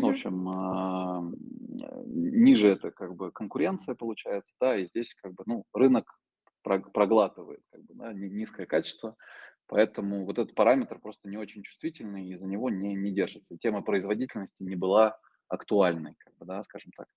[0.00, 1.20] ну, в общем, а,
[2.06, 6.18] ниже это как бы конкуренция получается, да, и здесь как бы, ну, рынок
[6.62, 9.16] проглатывает как бы, да, низкое качество,
[9.66, 13.56] поэтому вот этот параметр просто не очень чувствительный, и за него не, не держится.
[13.58, 15.18] Тема производительности не была
[15.48, 17.08] актуальной, как бы, да, скажем так.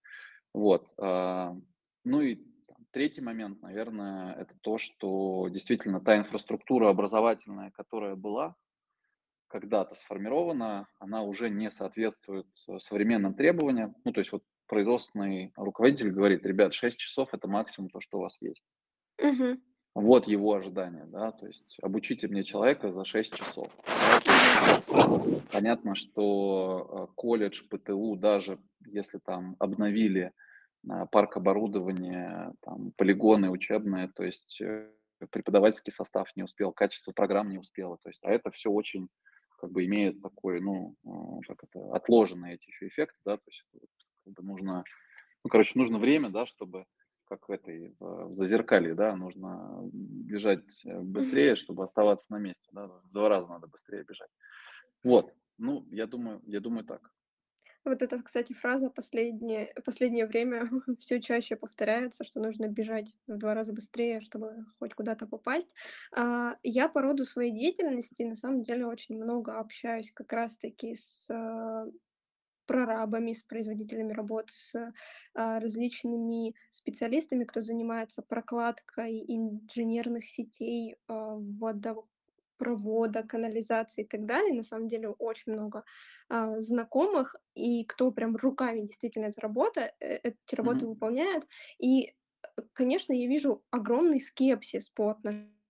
[0.53, 0.87] Вот.
[0.97, 1.55] А,
[2.03, 2.43] ну и
[2.91, 8.55] Третий момент, наверное, это то, что действительно та инфраструктура образовательная, которая была
[9.47, 13.95] когда-то сформирована, она уже не соответствует э, современным требованиям.
[14.03, 18.21] Ну, то есть вот производственный руководитель говорит, ребят, 6 часов– это максимум то, что у
[18.21, 18.63] вас есть.
[19.21, 19.59] Угу.
[19.93, 23.67] Вот его ожидание, да, то есть обучите мне человека за 6 часов.
[25.51, 30.31] Понятно, что э, колледж, ПТУ, даже если там обновили
[31.11, 34.89] парк оборудования, там, полигоны учебные, то есть э,
[35.29, 39.09] преподавательский состав не успел, качество программ не успело, то есть, а это все очень
[39.59, 43.63] как бы имеет такой, ну, э, как это, отложенные эти еще эффекты, да, то есть
[44.23, 44.83] как бы нужно,
[45.43, 46.85] ну, короче, нужно время, да, чтобы
[47.31, 52.87] как в этой в зазеркалье, да, нужно бежать э, быстрее, чтобы оставаться на месте, да,
[52.87, 54.29] в два раза надо быстрее бежать.
[55.01, 57.09] Вот, ну, я думаю, я думаю так.
[57.85, 63.53] Вот эта, кстати, фраза последнее, последнее время все чаще повторяется, что нужно бежать в два
[63.53, 65.73] раза быстрее, чтобы хоть куда-то попасть.
[66.13, 71.29] А, я по роду своей деятельности на самом деле очень много общаюсь как раз-таки с
[71.29, 71.85] а,
[72.71, 74.93] прорабами, с производителями работ, с
[75.35, 81.95] а, различными специалистами, кто занимается прокладкой инженерных сетей а, водо
[82.57, 84.53] провода, канализации и так далее.
[84.53, 85.83] На самом деле очень много
[86.29, 90.89] а, знакомых, и кто прям руками действительно эта работа, э, эти работы mm-hmm.
[90.89, 91.47] выполняет.
[91.77, 95.60] И, э, конечно, я вижу огромный скепсис по отношению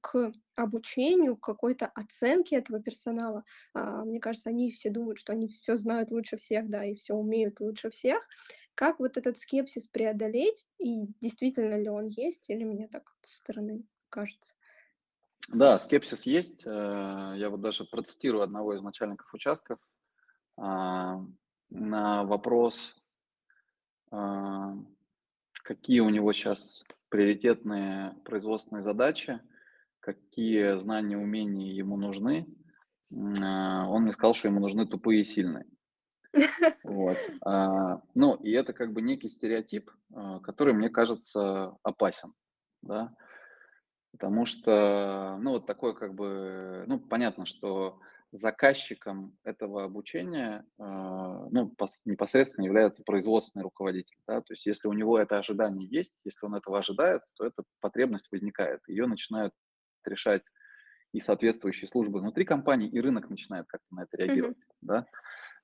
[0.00, 3.44] к обучению, к какой-то оценке этого персонала.
[3.74, 7.14] А, мне кажется, они все думают, что они все знают лучше всех, да, и все
[7.14, 8.26] умеют лучше всех.
[8.74, 13.84] Как вот этот скепсис преодолеть, и действительно ли он есть, или мне так со стороны
[14.08, 14.54] кажется?
[15.48, 16.62] Да, скепсис есть.
[16.66, 19.78] Э, я вот даже процитирую одного из начальников участков
[20.56, 21.20] а,
[21.70, 22.96] на вопрос,
[24.10, 24.74] а,
[25.64, 29.38] какие у него сейчас приоритетные производственные задачи,
[30.00, 32.46] какие знания, умения ему нужны.
[33.42, 35.66] А, он мне сказал, что ему нужны тупые и сильные.
[36.82, 37.18] Вот.
[38.14, 39.90] Ну, и это как бы некий стереотип,
[40.42, 42.32] который, мне кажется, опасен.
[42.80, 43.14] Да?
[44.12, 48.00] Потому что, ну, вот такое как бы, ну, понятно, что
[48.32, 51.74] заказчиком этого обучения, э, ну,
[52.06, 56.54] непосредственно является производственный руководитель, да, то есть если у него это ожидание есть, если он
[56.54, 59.52] этого ожидает, то эта потребность возникает, ее начинают
[60.04, 60.42] решать
[61.12, 64.86] и соответствующие службы внутри компании, и рынок начинает как-то на это реагировать, mm-hmm.
[64.86, 65.06] да.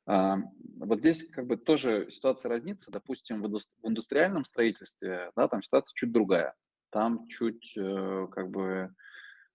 [0.07, 0.37] А,
[0.78, 6.12] вот здесь как бы тоже ситуация разнится, допустим, в индустриальном строительстве, да, там ситуация чуть
[6.12, 6.54] другая,
[6.90, 8.94] там чуть э, как бы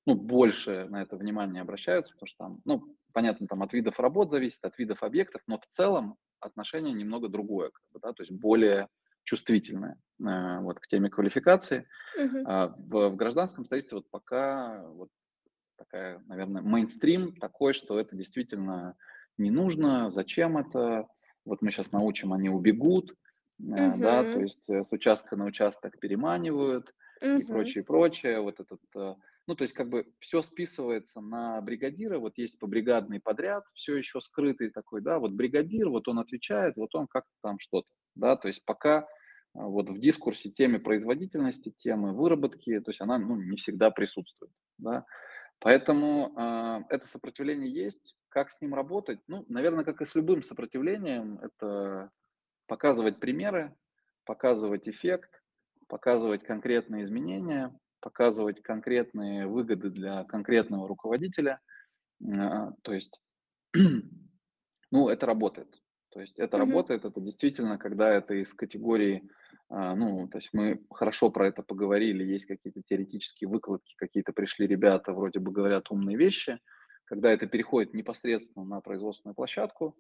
[0.06, 4.30] ну, больше на это внимание обращаются, потому что там, ну, понятно, там от видов работ
[4.30, 8.32] зависит, от видов объектов, но в целом отношение немного другое, как бы, да, то есть
[8.32, 8.90] более
[9.24, 11.88] чувствительное э, вот, к теме квалификации.
[12.20, 12.44] Uh-huh.
[12.46, 15.10] А в, в гражданском строительстве вот пока вот
[15.78, 18.98] такая, наверное, мейнстрим такой, что это действительно
[19.38, 21.08] не нужно, зачем это,
[21.46, 23.16] вот мы сейчас научим, они убегут,
[23.62, 23.98] uh-huh.
[23.98, 28.42] да, то есть с участка на участок переманивают, и прочее, прочее.
[28.42, 29.16] Вот этот, э,
[29.48, 34.22] ну, то есть как бы все списывается на бригадира, вот есть побригадный подряд, все еще
[34.22, 38.48] скрытый такой, да, вот бригадир, вот он отвечает, вот он как-то там что-то, да, то
[38.48, 39.04] есть пока э,
[39.54, 45.06] вот в дискурсе темы производительности, темы выработки, то есть она ну, не всегда присутствует, да.
[45.60, 48.16] Поэтому э, это сопротивление есть.
[48.30, 49.20] Как с ним работать?
[49.28, 52.12] Ну, наверное, как и с любым сопротивлением, это
[52.68, 53.74] показывать примеры,
[54.26, 55.42] показывать эффект,
[55.88, 61.62] показывать конкретные изменения, показывать конкретные выгоды для конкретного руководителя.
[62.38, 63.22] А, то есть,
[64.92, 65.82] ну, это работает.
[66.12, 66.60] То есть это mm-hmm.
[66.60, 69.28] работает, это действительно, когда это из категории,
[69.70, 74.68] а, ну, то есть мы хорошо про это поговорили, есть какие-то теоретические выкладки, какие-то пришли
[74.68, 76.60] ребята, вроде бы говорят умные вещи,
[77.06, 79.96] когда это переходит непосредственно на производственную площадку,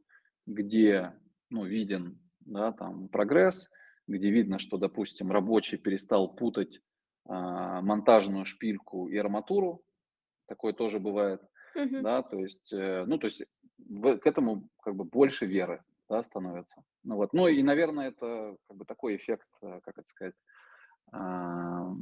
[0.46, 1.14] где,
[1.50, 3.70] ну, виден, да, там прогресс,
[4.08, 6.82] где видно, что, допустим, рабочий перестал путать
[7.26, 9.82] монтажную шпильку и арматуру,
[10.48, 11.42] такое тоже бывает,
[11.76, 12.02] uh-huh.
[12.02, 13.44] да, то есть, э, ну, то есть
[13.78, 16.84] в, к этому как бы больше веры да, становится.
[17.04, 17.34] Ну, вот.
[17.34, 20.36] ну и, наверное, это как бы такой эффект, э, как это сказать,
[21.12, 21.94] а,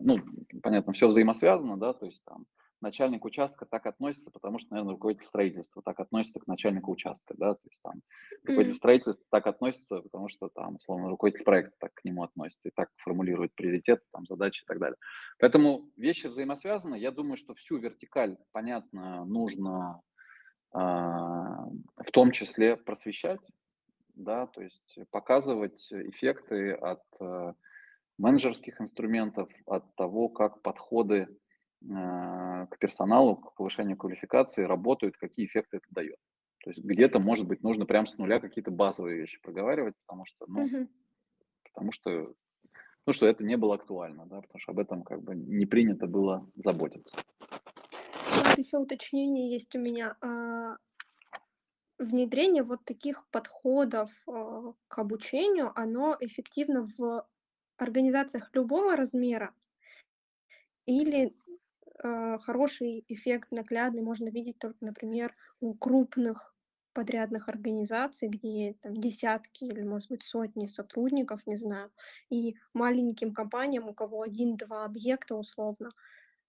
[0.00, 0.18] ну,
[0.62, 2.46] понятно, все взаимосвязано, да, то есть там
[2.84, 7.54] начальник участка так относится, потому что, наверное, руководитель строительства так относится к начальнику участка, да,
[7.54, 8.02] то есть там
[8.42, 8.78] руководитель М.
[8.78, 12.90] строительства так относится, потому что там, условно, руководитель проекта так к нему относится и так
[12.96, 14.96] формулирует приоритеты, там, задачи и так далее.
[15.38, 16.96] Поэтому вещи взаимосвязаны.
[16.96, 20.00] Я думаю, что всю вертикаль, понятно, нужно
[20.72, 21.66] а,
[21.96, 23.40] в том числе просвещать,
[24.14, 27.52] да, то есть показывать эффекты от э,
[28.18, 31.28] менеджерских инструментов, от того, как подходы
[31.90, 32.33] а,
[32.74, 36.16] к персоналу, к повышению квалификации работают, какие эффекты это дает.
[36.64, 40.44] То есть где-то, может быть, нужно прям с нуля какие-то базовые вещи проговаривать, потому что,
[40.48, 40.88] ну, Мгм.
[41.72, 42.34] потому что,
[43.06, 46.06] ну, что это не было актуально, да, потому что об этом как бы не принято
[46.06, 47.16] было заботиться.
[48.36, 50.16] Вот еще уточнение есть у меня.
[50.20, 50.76] А,
[51.98, 57.26] внедрение вот таких подходов а, к обучению, оно эффективно в
[57.76, 59.54] организациях любого размера
[60.86, 61.34] или
[62.42, 66.54] хороший эффект наглядный можно видеть только, например, у крупных
[66.94, 71.90] подрядных организаций, где там десятки или, может быть, сотни сотрудников, не знаю,
[72.30, 75.90] и маленьким компаниям, у кого один-два объекта условно,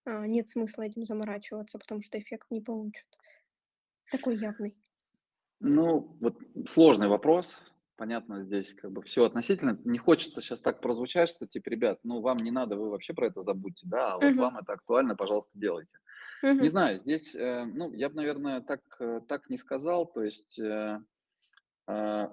[0.05, 3.07] а, нет смысла этим заморачиваться, потому что эффект не получат.
[4.11, 4.77] Такой явный.
[5.59, 6.37] Ну, вот
[6.69, 7.57] сложный вопрос.
[7.99, 9.79] Понятно, здесь как бы все относительно.
[9.85, 13.27] Не хочется сейчас так прозвучать, что типа, ребят, ну вам не надо, вы вообще про
[13.27, 14.37] это забудьте, да, а вот Мгм.
[14.37, 15.97] вам это актуально, пожалуйста, делайте.
[16.59, 16.69] Не Мгм.
[16.69, 20.07] знаю, здесь, э, ну, я бы, наверное, так, э, так не сказал.
[20.07, 20.99] То есть, э,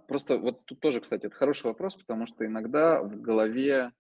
[0.09, 3.93] просто вот тут тоже, кстати, это хороший вопрос, потому что иногда в голове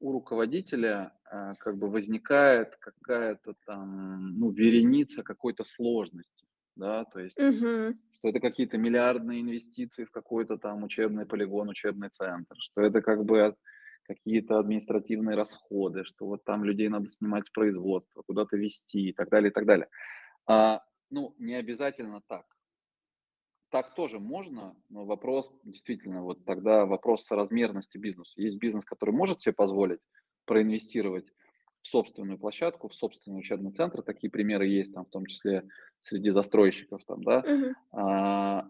[0.00, 1.14] у руководителя,
[1.60, 6.46] как бы возникает какая-то там, ну, вереница какой-то сложности,
[6.76, 7.98] да, то есть Мгм.
[8.12, 13.24] что это какие-то миллиардные инвестиции в какой-то там учебный полигон, учебный центр, что это как
[13.24, 13.56] бы
[14.04, 19.30] какие-то административные расходы, что вот там людей надо снимать с производства, куда-то везти и так
[19.30, 19.88] далее, и так далее.
[20.46, 22.46] А, ну, не обязательно так.
[23.70, 28.32] Так тоже можно, но вопрос действительно, вот тогда вопрос соразмерности бизнеса.
[28.36, 30.00] Есть бизнес, который может себе позволить
[30.44, 31.31] проинвестировать
[31.82, 34.02] в собственную площадку, в собственный учебный центр.
[34.02, 35.68] Такие примеры есть там, в том числе
[36.00, 37.42] среди застройщиков там, да.
[37.46, 37.74] Мгм.
[37.92, 38.68] А,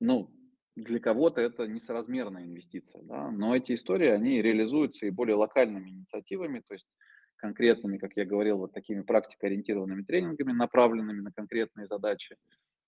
[0.00, 0.30] ну,
[0.76, 6.62] для кого-то это несоразмерная инвестиция, да, но эти истории, они реализуются и более локальными инициативами,
[6.66, 6.88] то есть
[7.36, 12.36] конкретными, как я говорил, вот такими практикоориентированными тренингами, направленными на конкретные задачи.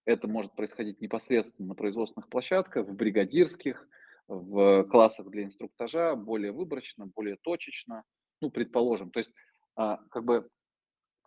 [0.07, 3.89] Это может происходить непосредственно на производственных площадках, в бригадирских,
[4.29, 8.05] в классах для инструктажа, более выборочно, более точечно,
[8.41, 9.11] ну, предположим.
[9.11, 9.33] То есть,
[9.77, 10.49] как бы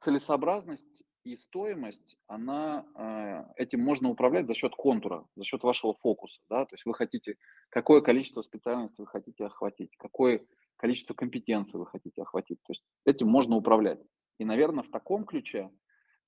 [0.02, 6.42] целесообразность и стоимость, она, а, этим можно управлять за счет контура, за счет вашего фокуса,
[6.50, 6.66] да.
[6.66, 7.36] То есть вы хотите,
[7.70, 10.46] какое количество специальностей вы хотите охватить, какое
[10.78, 12.60] количество компетенций вы хотите охватить.
[12.64, 14.00] То есть этим можно управлять.
[14.40, 15.72] И, наверное, в таком ключе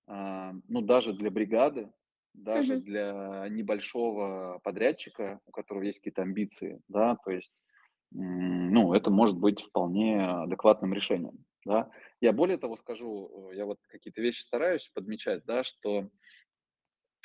[0.08, 1.92] а, ну, даже для бригады,
[2.34, 2.82] даже Мгм.
[2.82, 7.64] для небольшого подрядчика, у которого есть какие-то амбиции, да, то есть,
[8.12, 11.92] ну, это может быть вполне адекватным решением, да.
[12.20, 16.10] Я более того скажу, э, я вот какие-то вещи стараюсь подмечать, да, что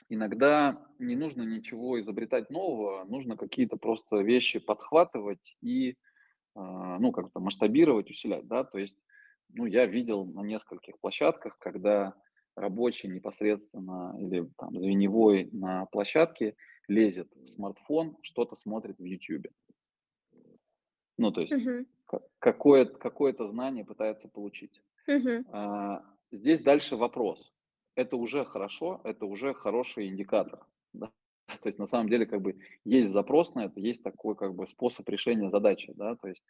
[0.08, 5.96] иногда не нужно ничего изобретать нового, нужно какие-то просто вещи подхватывать и,
[6.54, 8.64] а, ну, как-то масштабировать, усилять, да.
[8.64, 8.98] То есть,
[9.50, 12.14] ну, я видел на нескольких площадках, когда
[12.56, 16.56] рабочий непосредственно или там звеневой на площадке
[16.88, 19.50] лезет в смартфон, что-то смотрит в "Ютубе".
[21.18, 21.86] Ну, то есть Мгм.
[22.38, 24.82] Ка какое какое-то знание пытается получить.
[25.06, 25.46] Мгм.
[25.50, 27.52] А, здесь дальше вопрос.
[27.94, 31.10] Это уже хорошо, это уже хороший индикатор, да.
[31.62, 34.66] То есть на самом деле как бы есть запрос на это, есть такой как бы
[34.66, 36.42] способ решения задачи, да, то есть.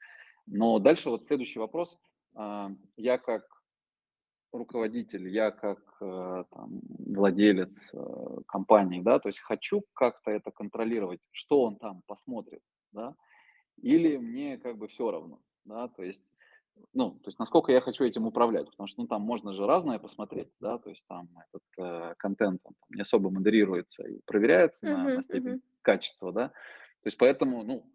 [0.46, 1.98] Но дальше вот следующий вопрос.
[2.34, 3.44] А, я как
[4.54, 11.20] руководитель, я как, э, там владелец, э, компании, да, то есть хочу как-то это контролировать,
[11.32, 12.62] что он там посмотрит,
[12.92, 13.14] да,
[13.82, 16.22] или мне как бы все равно, да, то есть
[16.92, 19.98] ну, то есть насколько я хочу этим управлять, потому что, ну, там можно же разное
[19.98, 24.86] посмотреть, да, то есть там этот, э, контент, он там не особо модерируется и проверяется
[24.86, 25.24] на на Мгм.
[25.24, 25.62] степень Мгм.
[25.82, 26.48] качества, да.
[26.48, 27.90] То есть поэтому, ну,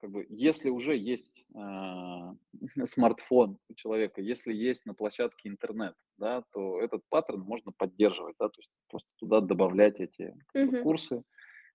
[0.00, 2.34] как бы, если уже есть, а,
[2.86, 8.48] смартфон у человека, если есть на площадке интернет, да, то этот паттерн можно поддерживать, да,
[8.48, 10.78] то есть просто туда добавлять эти, как бы, Мгм.
[10.78, 11.22] курсы,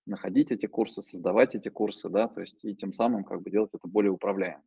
[0.06, 3.70] находить эти курсы, создавать эти курсы, да, то есть и тем самым как бы делать
[3.74, 4.64] это более управляемым.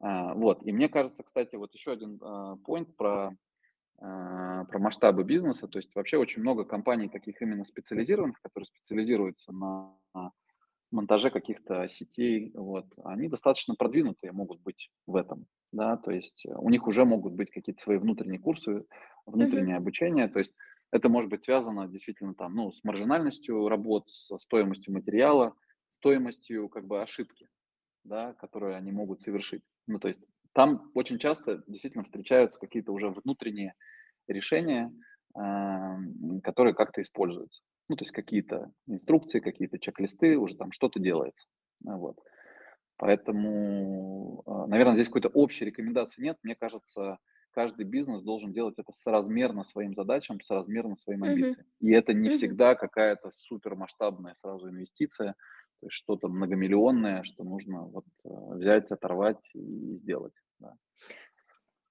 [0.00, 3.36] А, вот, и мне кажется, кстати, вот еще один а, point про
[3.98, 5.68] а, про масштабы бизнеса.
[5.68, 9.94] То есть вообще очень много компаний таких именно специализированных, которые специализируются на
[10.90, 16.68] монтаже каких-то сетей, вот, они достаточно продвинутые могут быть в этом, да, то есть у
[16.68, 18.84] них уже могут быть какие-то свои внутренние курсы,
[19.24, 19.80] внутреннее uh-huh.
[19.80, 20.52] обучение, то есть
[20.90, 25.54] это может быть связано действительно там, ну, с маржинальностью работ, со стоимостью материала,
[25.90, 27.48] стоимостью как бы ошибки,
[28.04, 29.62] да, которые они могут совершить.
[29.86, 30.20] Ну, то есть
[30.52, 33.74] там очень часто действительно встречаются какие-то уже внутренние
[34.26, 34.92] решения,
[35.32, 37.62] которые как-то используются.
[37.88, 41.46] Ну, то есть какие-то инструкции, какие-то чек-листы, уже там что-то делается.
[41.84, 42.16] Вот.
[43.00, 46.36] Поэтому, а, наверное, здесь какой-то общей рекомендации нет.
[46.42, 47.18] Мне кажется,
[47.52, 51.66] каждый бизнес должен делать это соразмерно своим задачам, соразмерно своим амбициям.
[51.66, 51.88] Mm-hmm.
[51.88, 52.32] И это не mm-hmm.
[52.32, 55.34] всегда какая-то супермасштабная сразу инвестиция,
[55.80, 60.34] то есть что-то многомиллионное, что нужно вот э, взять, оторвать и сделать.
[60.58, 60.76] Да.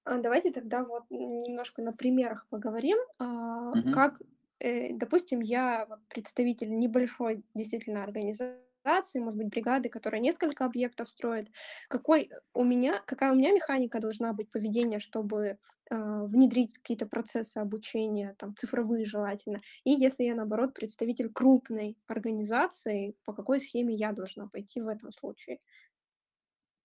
[0.04, 3.92] А давайте тогда вот немножко на примерах поговорим, угу.
[3.92, 4.20] как,
[4.60, 11.50] э, допустим, я представитель небольшой действительно организации, может быть, бригады, которая несколько объектов строит.
[11.88, 15.58] Какой у меня, какая у меня механика должна быть поведения, чтобы
[15.90, 19.60] э, внедрить какие-то процессы обучения, там, цифровые желательно.
[19.84, 25.12] И если я, наоборот, представитель крупной организации, по какой схеме я должна пойти в этом
[25.12, 25.58] случае?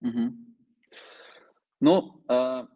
[0.01, 0.21] Угу.
[1.81, 2.67] Ну, а,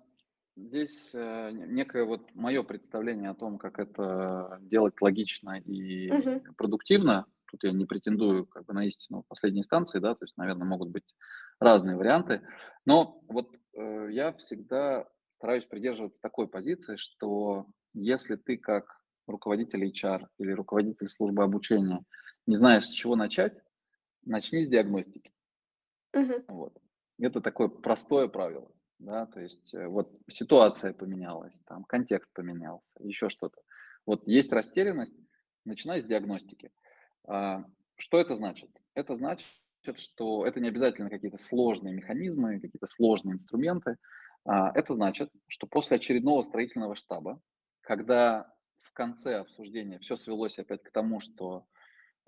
[0.58, 6.42] Здесь э, некое вот мое представление о том, как это делать логично и Мгм.
[6.58, 7.28] продуктивно.
[7.50, 10.68] Тут я не претендую как бы на истину в последней инстанции, да, то есть, наверное,
[10.68, 11.16] могут быть
[11.60, 12.42] разные варианты.
[12.86, 20.28] Но вот э, я всегда стараюсь придерживаться такой позиции, что если ты как руководитель HR
[20.38, 22.04] или руководитель службы обучения
[22.46, 23.58] не знаешь, с чего начать,
[24.26, 25.32] начни с диагностики.
[26.14, 26.44] Мгм.
[26.48, 26.78] Вот.
[27.20, 33.30] Это такое простое правило да, то есть э, вот ситуация поменялась, там контекст поменялся, еще
[33.30, 33.62] что-то.
[34.06, 35.16] Вот есть растерянность,
[35.66, 36.72] начинай с диагностики.
[37.28, 37.64] А,
[37.98, 38.70] что это значит?
[38.94, 39.48] Это значит,
[39.96, 43.98] что это не обязательно какие-то сложные механизмы, какие-то сложные инструменты.
[44.46, 47.40] А, это значит, что после очередного строительного штаба,
[47.82, 48.52] когда
[48.82, 51.66] в конце обсуждения все свелось опять к тому, что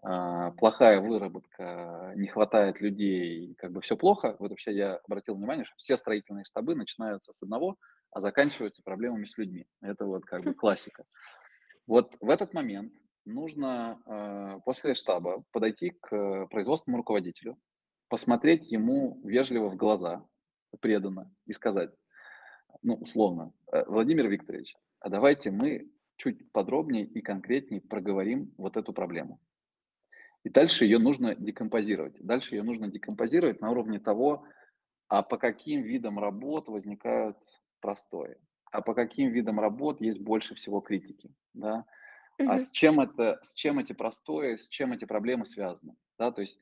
[0.03, 4.35] а, плохая выработка, не хватает людей, как бы все плохо.
[4.39, 7.77] Вот вообще я обратил внимание, что все строительные штабы начинаются с одного,
[8.11, 9.67] а заканчиваются проблемами с людьми.
[9.81, 11.03] Это вот как бы классика.
[11.85, 12.93] Вот в этот момент
[13.25, 17.57] нужно э, после штаба подойти к производственному руководителю,
[18.07, 20.25] посмотреть ему вежливо в глаза,
[20.79, 21.91] преданно, и сказать,
[22.81, 28.93] ну, условно, «Э, Владимир Викторович, а давайте мы чуть подробнее и конкретнее проговорим вот эту
[28.93, 29.39] проблему.
[30.43, 32.15] И дальше ее нужно декомпозировать.
[32.19, 34.43] Дальше ее нужно декомпозировать на уровне того,
[35.07, 37.37] а по каким видам работ возникают
[37.79, 38.37] простои,
[38.71, 41.85] а по каким видам работ есть больше всего критики, да,
[42.49, 46.41] а с чем это, с чем эти простои, с чем эти проблемы связаны, да, то
[46.41, 46.59] есть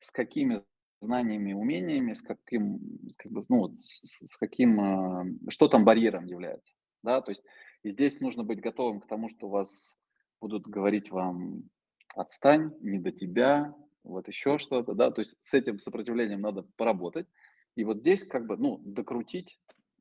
[0.00, 0.62] с какими
[1.00, 6.26] знаниями, умениями, с каким, с, как бы, ну, с, с каким, э, что там барьером
[6.26, 6.72] является,
[7.02, 7.44] да, то есть
[7.82, 9.96] и здесь нужно быть готовым к тому, что вас
[10.40, 11.70] будут говорить вам
[12.14, 17.26] отстань, не до тебя, вот еще что-то, да, то есть с этим сопротивлением надо поработать.
[17.74, 19.60] И вот здесь как бы, ну, докрутить,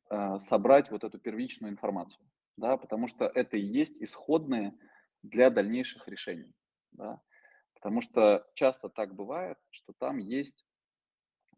[0.09, 2.25] э, собрать вот эту первичную информацию,
[2.57, 4.73] да, потому что это и есть исходные
[5.29, 6.53] для дальнейших решений,
[6.91, 7.21] да,
[7.73, 10.65] потому что часто так бывает, что там есть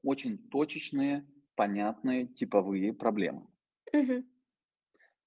[0.04, 3.48] очень точечные, понятные типовые проблемы.
[3.94, 4.24] Угу.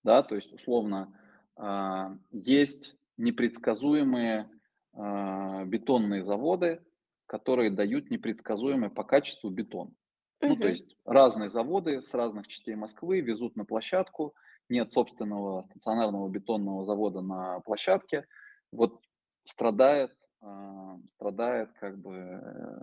[0.04, 1.18] Да, то есть условно
[1.56, 4.48] э, есть непредсказуемые
[4.92, 6.82] а, бетонные заводы,
[7.26, 9.94] которые дают непредсказуемый по качеству бетон.
[10.40, 14.34] Ну, то есть разные заводы с разных частей Москвы везут на площадку,
[14.70, 18.26] нет собственного стационарного бетонного завода на площадке,
[18.72, 19.00] вот
[19.44, 20.12] страдает,
[20.42, 22.82] э, страдает как бы э,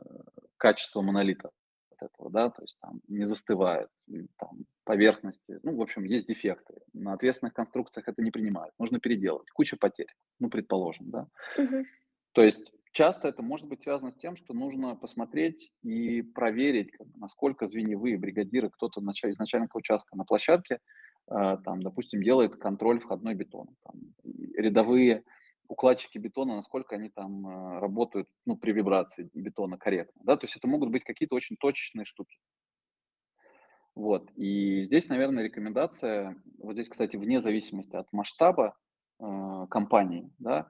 [0.58, 1.52] качество монолита
[1.92, 3.90] от этого, да, то есть там не застывает,
[4.38, 6.76] там поверхности, ну, в общем, есть дефекты.
[6.94, 11.28] На ответственных конструкциях это не принимают, нужно переделать, куча потерь, ну, предположим, да.
[11.58, 11.86] Угу.
[12.34, 17.66] То есть часто это может быть связано с тем, что нужно посмотреть и проверить, насколько
[17.66, 20.80] звеньевые бригадиры, кто-то из начальника участка на площадке, а,
[21.28, 23.72] там, допустим, делает контроль входной бетона.
[23.84, 24.14] Там,
[24.56, 25.24] рядовые
[25.68, 30.22] укладчики бетона, насколько они там а, работают ну, при вибрации бетона корректно.
[30.24, 30.38] Да?
[30.38, 32.38] То есть это могут быть какие-то очень точечные штуки.
[33.96, 34.32] Вот.
[34.36, 38.78] И здесь, наверное, рекомендация, вот здесь, кстати, вне зависимости от масштаба
[39.20, 40.70] э, компании, да,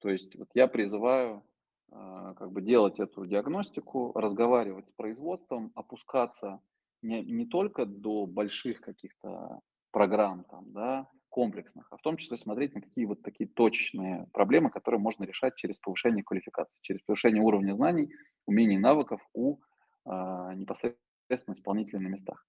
[0.00, 1.42] то есть вот я призываю
[1.90, 6.60] э, как бы делать эту диагностику, разговаривать с производством, опускаться
[7.00, 9.62] не, не только до больших каких-то
[9.96, 14.68] программ, там, да, комплексных, а в том числе смотреть на какие вот такие точечные проблемы,
[14.68, 18.12] которые можно решать через повышение квалификации, через повышение уровня знаний,
[18.44, 19.56] умений, навыков у
[20.04, 22.46] а, непосредственно исполнителей на местах.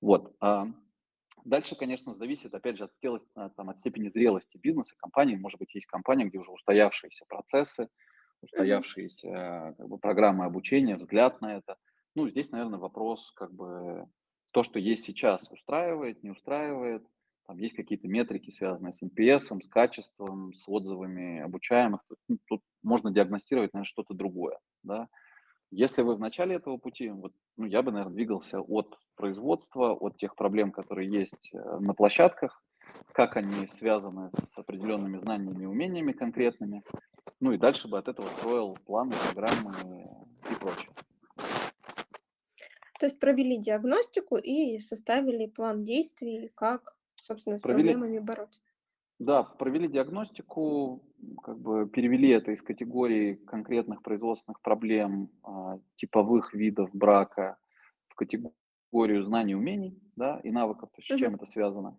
[0.00, 0.34] Вот.
[0.40, 0.64] А
[1.44, 5.36] дальше, конечно, зависит, опять же, от, стелости, а, там, от степени зрелости бизнеса, компании.
[5.36, 7.90] Может быть, есть компания, где уже устоявшиеся процессы,
[8.40, 11.76] устоявшиеся как бы, программы обучения, взгляд на это.
[12.14, 14.08] Ну, здесь, наверное, вопрос, как бы,
[14.52, 17.06] то, что есть сейчас, устраивает, не устраивает.
[17.46, 22.02] Там есть какие-то метрики, связанные с NPS, с качеством, с отзывами обучаемых.
[22.08, 24.58] Тут, ну, тут можно диагностировать, наверное, что-то другое.
[24.82, 25.08] Да?
[25.70, 30.16] Если вы в начале этого пути, вот, ну, я бы, наверное, двигался от производства, от
[30.16, 32.62] тех проблем, которые есть э, на площадках,
[33.12, 36.82] как они связаны с определенными знаниями и умениями конкретными,
[37.40, 39.74] ну и дальше бы от этого строил планы, программы
[40.50, 40.90] и прочее.
[42.98, 48.60] То есть провели диагностику и составили план действий, как, собственно, с провели, проблемами бороться.
[49.18, 51.02] Да, провели диагностику,
[51.42, 57.56] как бы перевели это из категории конкретных производственных проблем, а, типовых видов брака
[58.08, 61.98] в категорию знаний, умений, да, и навыков, то есть с чем это связано.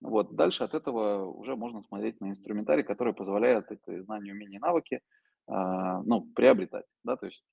[0.00, 4.62] Вот, дальше от этого уже можно смотреть на инструментарий, который позволяет эти знания, умения и
[4.62, 5.00] навыки,
[5.46, 7.44] а, ну, приобретать, да, то есть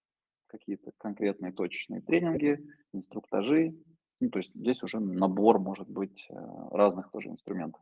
[0.50, 2.60] какие-то конкретные точечные тренинги,
[2.94, 3.76] инструктажи,
[4.22, 6.36] ну, то есть здесь уже набор может быть э,
[6.72, 7.82] разных тоже инструментов.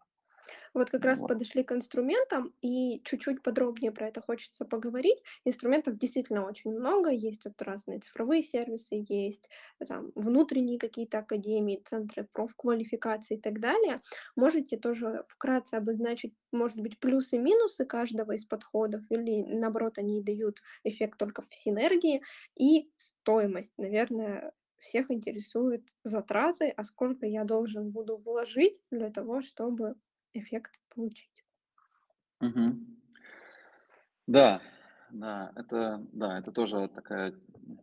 [0.73, 5.21] Вот как раз подошли к инструментам, и чуть-чуть подробнее про это хочется поговорить.
[5.45, 9.49] Инструментов действительно очень много, есть вот разные цифровые сервисы, есть
[9.87, 14.01] там внутренние какие-то академии, центры профквалификации и так далее.
[14.35, 20.21] Можете тоже вкратце обозначить, может быть, плюсы и минусы каждого из подходов, или наоборот, они
[20.21, 22.21] дают эффект только в синергии,
[22.55, 29.95] и стоимость, наверное, всех интересуют затраты, а сколько я должен буду вложить для того, чтобы
[30.33, 31.43] эффект получить.
[32.41, 32.75] Угу.
[34.27, 34.61] Да,
[35.09, 37.33] да, это, да, это тоже такая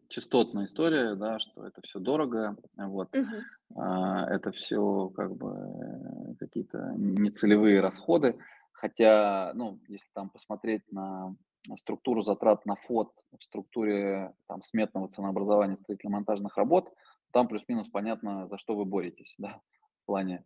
[0.09, 3.80] частотная история, да, что это все дорого, вот, Угу.
[3.80, 8.38] а, это все как бы какие-то нецелевые расходы,
[8.72, 11.34] хотя, ну, если там посмотреть на
[11.76, 16.92] структуру затрат на фот в структуре там сметного ценообразования строительно-монтажных работ,
[17.32, 19.61] там плюс-минус понятно, за что вы боретесь, да,
[20.03, 20.45] в плане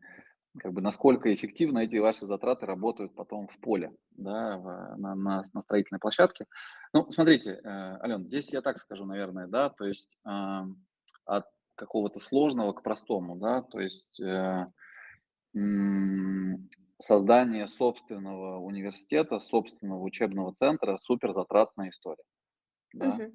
[0.59, 5.45] как бы насколько эффективно эти ваши затраты работают потом в поле, да, в, на, на,
[5.53, 6.47] на строительной площадке.
[6.93, 7.69] Ну, смотрите, э,
[8.03, 10.61] Ален, здесь я так скажу, наверное, да, то есть э,
[11.25, 14.67] от какого-то сложного к простому, да, то есть э,
[17.01, 22.25] создание собственного университета, собственного учебного центра супер затратная история.
[22.93, 23.11] Да?
[23.11, 23.33] Угу.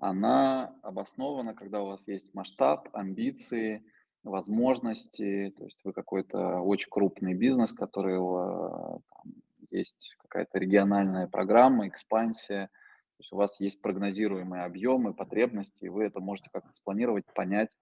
[0.00, 3.84] Она обоснована, когда у вас есть масштаб, амбиции,
[4.24, 9.32] возможности, то есть вы какой-то очень крупный бизнес, который там,
[9.70, 16.04] есть какая-то региональная программа, экспансия, то есть у вас есть прогнозируемые объемы, потребности, и вы
[16.04, 17.76] это можете как-то спланировать, понять,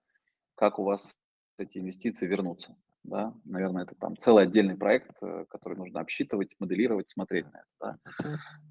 [0.55, 1.15] как у вас
[1.57, 2.75] эти инвестиции вернутся.
[3.03, 3.33] Да?
[3.45, 7.99] Наверное, это там целый отдельный проект, э, который нужно обсчитывать, моделировать, смотреть на это.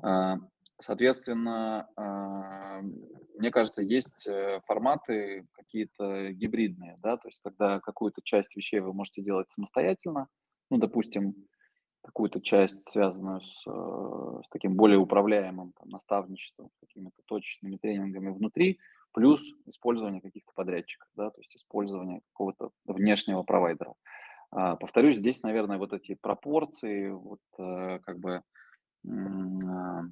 [0.02, 0.38] Да?
[0.80, 2.80] Соответственно, а,
[3.36, 8.94] мне кажется, есть э, форматы какие-то гибридные, да, то есть когда какую-то часть вещей вы
[8.94, 10.28] можете делать самостоятельно,
[10.70, 11.34] ну, допустим,
[12.02, 18.78] какую-то часть, связанную с, э, с таким более управляемым там, наставничеством, какими-то точечными тренингами внутри,
[19.12, 23.94] плюс использование каких-то подрядчиков, да, то есть использование какого-то внешнего провайдера.
[24.50, 28.42] А, повторюсь, здесь, наверное, вот эти пропорции, вот э, как бы
[29.06, 30.02] а,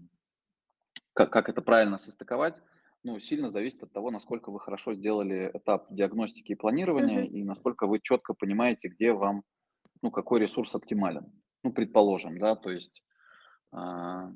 [1.18, 2.62] как, как это правильно состыковать,
[3.02, 7.34] ну, сильно зависит от того, насколько вы хорошо сделали этап диагностики и планирования, Мгм.
[7.34, 9.42] и насколько вы четко понимаете, где вам,
[10.00, 11.32] ну, какой ресурс оптимален.
[11.64, 13.02] Ну, предположим, да, то есть,
[13.72, 14.30] а,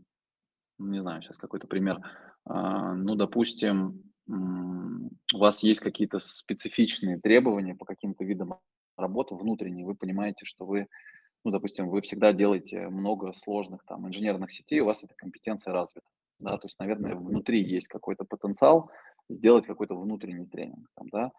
[0.78, 2.00] не знаю, сейчас какой-то пример.
[2.44, 8.58] А, ну, допустим, у вас есть какие-то специфичные требования по каким-то видам
[8.96, 10.88] работы внутренние, вы понимаете, что вы,
[11.44, 16.08] ну, допустим, вы всегда делаете много сложных там инженерных сетей, у вас эта компетенция развита
[16.42, 18.90] да, то есть, наверное, внутри есть какой-то потенциал
[19.28, 21.32] сделать какой-то внутренний тренинг, там, да,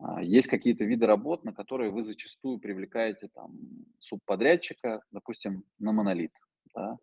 [0.00, 3.52] а, есть какие-то виды работ, на которые вы зачастую привлекаете там
[3.98, 6.32] субподрядчика, допустим, на монолит,
[6.74, 6.96] да.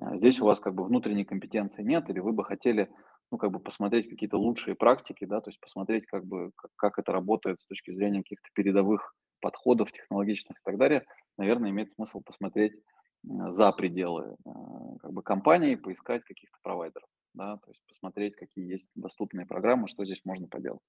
[0.00, 2.90] А, здесь у вас как бы внутренней компетенции нет, или вы бы хотели,
[3.30, 7.12] ну, как бы посмотреть какие-то лучшие практики, да, то есть посмотреть, как бы, как, это
[7.12, 11.04] работает с точки зрения каких-то передовых подходов технологичных и так далее,
[11.36, 12.74] наверное, имеет смысл посмотреть
[13.26, 14.50] за пределы э,
[15.00, 20.04] как бы компании, поискать каких-то провайдеров, да, то есть посмотреть, какие есть доступные программы, что
[20.04, 20.82] здесь можно поделать.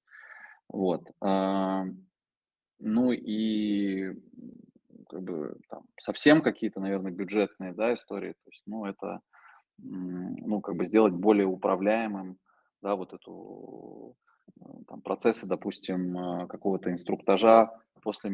[0.70, 1.04] Вот.
[1.22, 1.86] А,
[2.80, 4.14] ну и
[5.10, 8.32] как бы там совсем какие-то, наверное, бюджетные, да, истории.
[8.32, 9.22] То есть, ну, это,
[9.78, 12.38] ну, как бы сделать более управляемым,
[12.82, 14.16] да, вот эту
[14.60, 17.72] э, там, процессы, допустим, э, какого-то инструктажа
[18.02, 18.30] после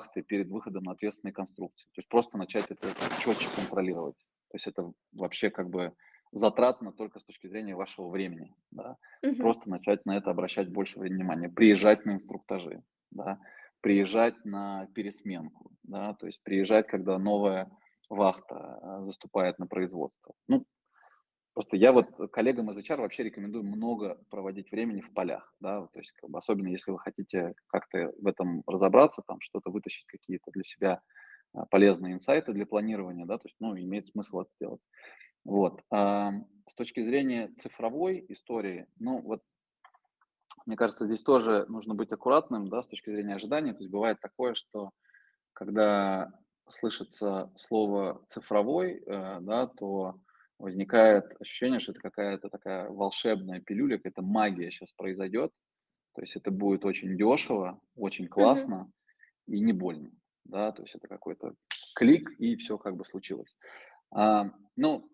[0.00, 1.86] межвахты перед выходом на ответственные конструкции.
[1.94, 4.16] То есть просто начать это четче контролировать.
[4.50, 5.92] То есть это вообще как бы
[6.32, 8.96] затратно только с точки зрения вашего времени, да.
[9.22, 9.36] Мгм.
[9.36, 13.38] Просто начать на это обращать больше внимания, приезжать на инструктажи, да,
[13.80, 17.70] приезжать на пересменку, да, то есть приезжать, когда новая
[18.08, 20.34] вахта а, заступает на производство.
[20.48, 20.64] Ну,
[21.60, 25.98] просто я вот коллегам из HR вообще рекомендую много проводить времени в полях, да, то
[25.98, 30.50] есть как бы, особенно если вы хотите как-то в этом разобраться, там что-то вытащить, какие-то
[30.52, 31.02] для себя
[31.52, 34.80] а, полезные инсайты для планирования, да, то есть, ну, имеет смысл это делать.
[35.44, 35.82] Вот.
[35.90, 36.30] А,
[36.66, 39.42] с точки зрения цифровой истории, ну, вот,
[40.64, 43.72] мне кажется, здесь тоже нужно быть аккуратным, да, с точки зрения ожиданий.
[43.72, 44.92] То есть бывает такое, что
[45.52, 46.32] когда
[46.70, 50.14] слышится слово цифровой, э, да, то
[50.60, 55.52] возникает ощущение, что это какая-то такая волшебная пилюля, какая-то магия сейчас произойдет.
[56.14, 58.90] То есть это будет очень дешево, очень классно
[59.46, 60.10] и не больно,
[60.44, 61.54] да, то есть это какой-то
[61.94, 63.56] клик и все как бы случилось.
[64.10, 65.08] А, ну,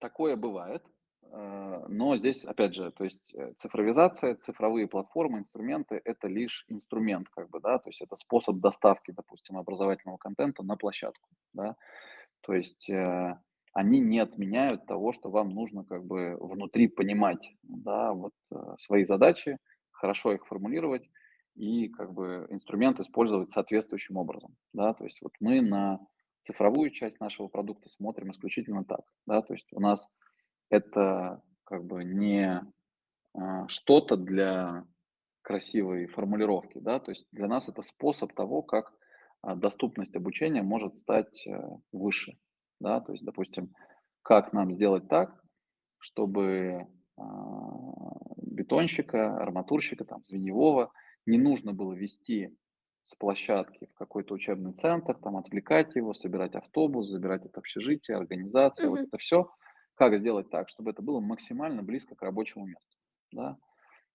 [0.00, 0.84] Такое бывает,
[1.22, 7.28] э, но здесь, опять же, то есть э, цифровизация, цифровые платформы, инструменты– это лишь инструмент,
[7.30, 11.74] как бы, да, то есть это способ доставки, допустим, образовательного контента на площадку, да,
[12.42, 13.40] то есть э,
[13.78, 19.04] они не отменяют того, что вам нужно как бы внутри понимать, да, вот э, свои
[19.04, 19.56] задачи,
[19.92, 21.08] хорошо их формулировать
[21.54, 26.00] и как бы инструмент использовать соответствующим образом, да, то есть вот мы на
[26.42, 30.08] цифровую часть нашего продукта смотрим исключительно так, да, то есть у нас
[30.70, 32.60] это как бы не
[33.34, 34.84] а, что-то для
[35.42, 38.92] красивой формулировки, да, то есть для нас это способ того, как
[39.40, 41.60] а, доступность обучения может стать э,
[41.92, 42.36] выше,
[42.80, 43.74] да, то есть, допустим,
[44.22, 45.42] как нам сделать так,
[45.98, 47.24] чтобы а,
[48.38, 50.92] бетонщика, арматурщика, там, звеньевого
[51.26, 52.56] не нужно было вести
[53.02, 58.90] с площадки в какой-то учебный центр, там отвлекать его, собирать автобус, забирать от общежития, организация,
[58.90, 59.08] вот Мгм.
[59.08, 59.50] это все.
[59.94, 62.96] Как сделать так, чтобы это было максимально близко к рабочему месту,
[63.32, 63.56] да?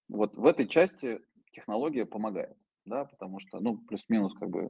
[0.10, 1.20] Вот в этой части
[1.52, 4.70] технология помогает, да, потому что, ну, плюс-минус как бы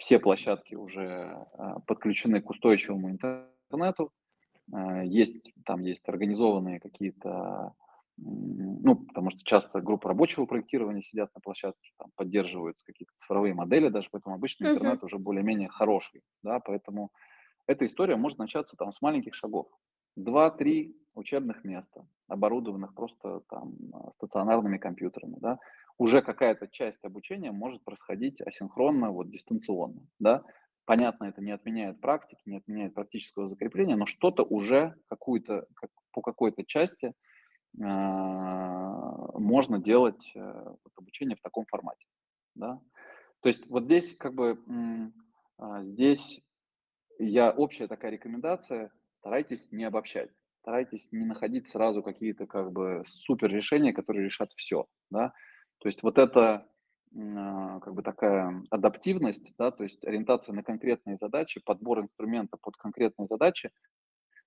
[0.00, 4.12] все площадки уже а, подключены к устойчивому интернету,
[4.72, 7.74] а, есть, там есть организованные какие-то,
[8.16, 13.88] ну, потому что часто группы рабочего проектирования сидят на площадке, там поддерживают какие-то цифровые модели
[13.90, 17.10] даже, поэтому обычно интернет уже более-менее хороший, да, поэтому
[17.66, 19.68] эта история может начаться там с маленьких шагов.
[20.16, 25.58] Два-три учебных места, оборудованных просто там а, стационарными компьютерами, да.
[26.00, 30.44] Уже какая-то часть обучения может происходить асинхронно, вот дистанционно, да.
[30.86, 36.22] Понятно, это не отменяет практики, не отменяет практического закрепления, но что-то уже, какую-то, как, по
[36.22, 37.12] какой-то части
[37.82, 42.06] а, можно делать э, вот обучение в таком формате,
[42.54, 42.80] да.
[43.42, 44.58] То есть вот здесь как бы
[45.58, 46.42] а, здесь
[47.18, 50.30] я общая такая рекомендация: старайтесь не обобщать,
[50.62, 55.34] старайтесь не находить сразу какие-то как бы супер решения, которые решат все, да.
[55.80, 56.68] То есть вот это,
[57.14, 62.56] м, а, как бы такая адаптивность, да, то есть ориентация на конкретные задачи, подбор инструмента
[62.60, 63.70] под конкретные задачи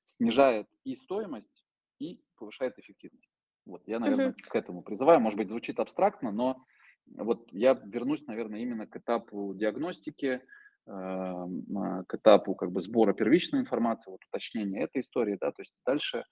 [0.05, 1.65] снижает и стоимость,
[1.99, 3.29] и повышает эффективность.
[3.65, 5.19] Вот я, наверное, к этому призываю.
[5.21, 6.63] Может быть, звучит абстрактно, но
[7.07, 10.41] вот я вернусь, наверное, именно к этапу диагностики,
[10.87, 15.61] эм, а, к этапу как бы сбора первичной информации, вот уточнения этой истории, да, то
[15.61, 16.25] есть дальше.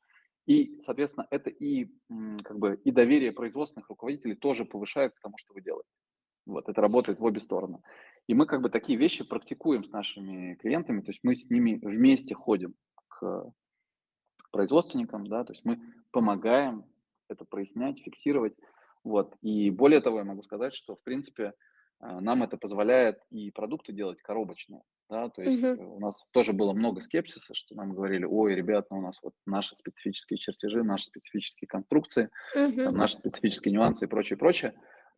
[0.47, 1.91] И, соответственно, это и
[2.43, 5.89] как бы и доверие производственных руководителей тоже повышает к тому, что вы делаете.
[6.45, 7.81] Вот, это работает в обе стороны.
[8.27, 11.79] И мы как бы такие вещи практикуем с нашими клиентами, то есть мы с ними
[11.81, 12.73] вместе ходим
[13.07, 13.53] к
[14.51, 15.79] производственникам, да, то есть мы
[16.11, 16.85] помогаем
[17.29, 18.55] это прояснять, фиксировать.
[19.03, 19.35] Вот.
[19.41, 21.53] И более того, я могу сказать, что, в принципе,
[22.01, 24.81] нам это позволяет и продукты делать коробочные.
[25.09, 28.95] Да, то есть э, у нас тоже было много скепсиса, что нам говорили, ой, ребята,
[28.95, 32.85] у нас вот наши специфические чертежи, наши специфические конструкции, Мгм.
[32.85, 34.73] там, наши специфические нюансы и прочее, прочее.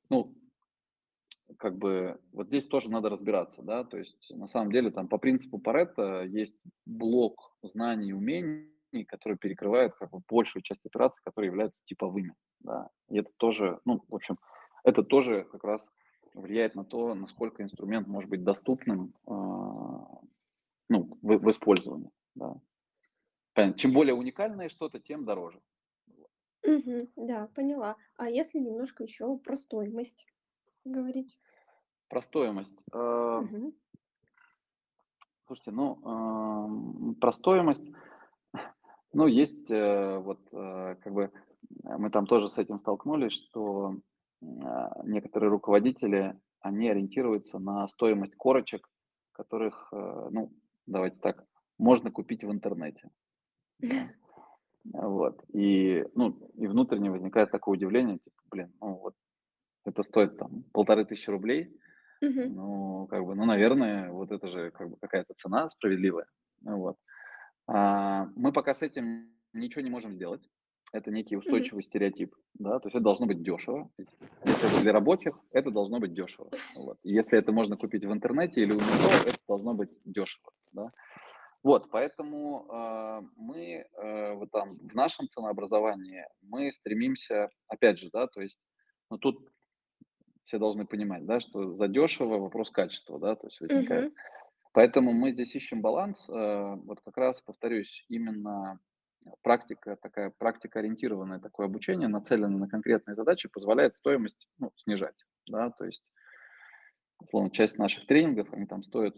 [0.10, 0.36] Ну,
[1.60, 5.20] как бы вот здесь тоже надо разбираться, да, то есть на самом деле там по
[5.20, 6.56] принципу Паретта есть
[6.88, 12.90] блок знаний и умений, который перекрывает как бы большую часть операций, которые являются типовыми, да,
[13.10, 14.40] и это тоже, ну, в общем,
[14.84, 15.88] это тоже как раз
[16.34, 20.22] влияет на то, насколько инструмент может быть доступным, а,
[20.90, 22.56] ну, в, в использовании, да.
[23.54, 23.78] Понятно.
[23.78, 25.62] Чем более уникальное что-то, тем дороже.
[26.66, 27.10] Мгм.
[27.16, 27.98] Да, поняла.
[28.16, 30.26] А если немножко еще про стоимость
[30.86, 31.38] говорить?
[32.08, 32.78] Про стоимость.
[32.92, 33.74] Мгм.
[35.46, 37.86] Слушайте, ну, про стоимость,
[39.12, 41.32] ну, есть э, вот э, как бы
[41.84, 43.98] мы там тоже с этим столкнулись, что
[45.04, 48.88] некоторые руководители, они ориентируются на стоимость корочек,
[49.34, 50.52] которых, э, ну,
[50.86, 51.44] давайте так,
[51.78, 53.10] можно купить в интернете.
[54.86, 55.44] Вот.
[55.54, 59.16] И, ну, и внутренне возникает такое удивление, типа, блин, ну вот
[59.86, 61.78] это стоит там полторы тысячи рублей,
[62.22, 62.56] Мгм.
[62.56, 66.28] ну, как бы, ну, наверное, вот это же как бы какая-то цена справедливая.
[66.62, 66.98] Вот.
[67.68, 70.50] А, мы пока с этим ничего не можем сделать.
[70.94, 73.90] Это некий устойчивый стереотип, да, то есть это должно быть дешево.
[74.46, 76.52] Если это для рабочих, это должно быть дешево.
[76.76, 77.00] Вот.
[77.04, 80.92] Если это можно купить в интернете или у метро, это должно быть дешево, да.
[81.64, 88.28] Вот, поэтому э, мы э, вот там в нашем ценообразовании мы стремимся, опять же, да,
[88.28, 88.60] то есть,
[89.10, 89.40] ну тут
[90.44, 94.06] все должны понимать, да, что задешево вопрос качества, да, то есть возникает.
[94.06, 94.16] Мгм.
[94.74, 96.30] Поэтому мы здесь ищем баланс.
[96.30, 98.80] э, Вот как раз, повторюсь, именно
[99.42, 105.16] практика, такая практика ориентированное такое обучение, нацеленное на конкретные задачи, позволяет стоимость ну, снижать.
[105.48, 106.04] Да, то есть,
[107.20, 109.16] условно, часть наших тренингов, они там стоят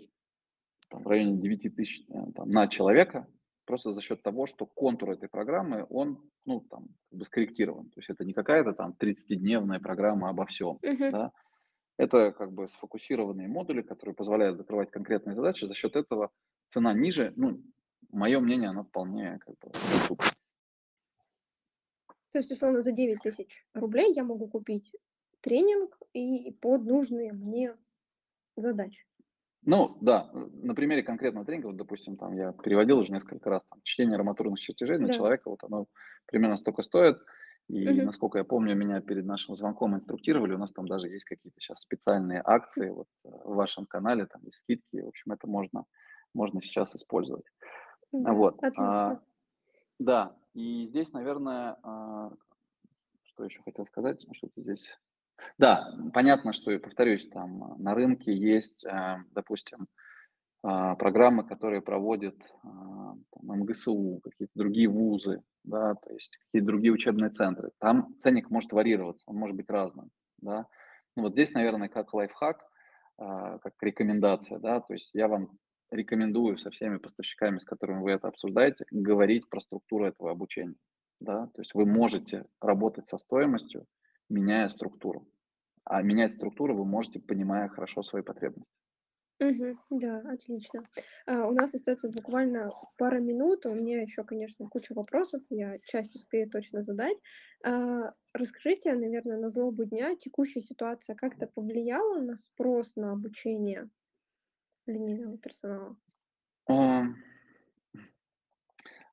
[0.90, 3.28] там, в районе 9 тысяч э, там, на человека,
[3.66, 7.90] просто за счет того, что контур этой программы, он, ну, там, как бы скорректирован.
[7.90, 11.12] То есть это не какая-то там 30-дневная программа обо всем, Мгм.
[11.12, 11.32] да.
[11.98, 15.66] Это как бы сфокусированные модули, которые позволяют закрывать конкретные задачи.
[15.66, 16.30] За счет этого
[16.68, 17.32] цена ниже.
[17.38, 17.62] Ну,
[18.12, 20.28] мое мнение, она вполне как бы доступна.
[22.32, 24.92] То есть, условно, за 9 тысяч рублей я могу купить
[25.42, 27.76] тренинг и под нужные мне
[28.56, 29.06] задачи.
[29.64, 33.80] Ну, да, на примере конкретного тренинга, вот, допустим, там я переводил уже несколько раз, там,
[33.84, 35.14] чтение арматурных чертежей на Да.
[35.14, 35.88] человека, вот оно
[36.28, 37.18] примерно столько стоит.
[37.68, 38.06] И, Мгм.
[38.06, 41.80] насколько я помню, меня перед нашим звонком инструктировали, у нас там даже есть какие-то сейчас
[41.80, 45.86] специальные акции вот, в вашем канале, там есть скидки, в общем, это можно,
[46.36, 47.46] можно сейчас использовать.
[48.12, 49.12] Да, Вот, отлично.
[49.12, 49.20] а,
[50.00, 52.32] да, и здесь, наверное, а,
[53.24, 54.98] что еще хотел сказать, что-то здесь
[55.58, 59.88] да, понятно, что, и повторюсь, там а, на рынке есть, а, допустим,
[60.64, 62.68] а, программы, которые проводят а,
[63.14, 67.72] там, МГСУ, какие-то другие вузы, да, то есть какие-то другие учебные центры.
[67.80, 70.68] Там ценник может варьироваться, он может быть разным, да.
[71.16, 72.66] Ну вот здесь, наверное, как лайфхак,
[73.18, 75.58] а, как рекомендация, да, то есть я вам
[75.96, 80.76] рекомендую со всеми поставщиками, с которыми вы это обсуждаете, говорить про структуру этого обучения,
[81.20, 83.88] да, то есть вы можете работать со стоимостью,
[84.30, 85.28] меняя структуру.
[85.86, 88.72] А менять структуру вы можете, понимая хорошо свои потребности.
[89.40, 89.78] Мгм.
[89.90, 90.82] Да, отлично.
[91.28, 93.66] А, у нас остается буквально пара минут.
[93.66, 95.42] У меня еще, конечно, куча вопросов.
[95.50, 97.18] Я часть успею точно задать.
[97.66, 103.90] А, расскажите, наверное, на злобу дня текущая ситуация как-то повлияла на спрос на обучение
[104.86, 105.96] линейного персонала?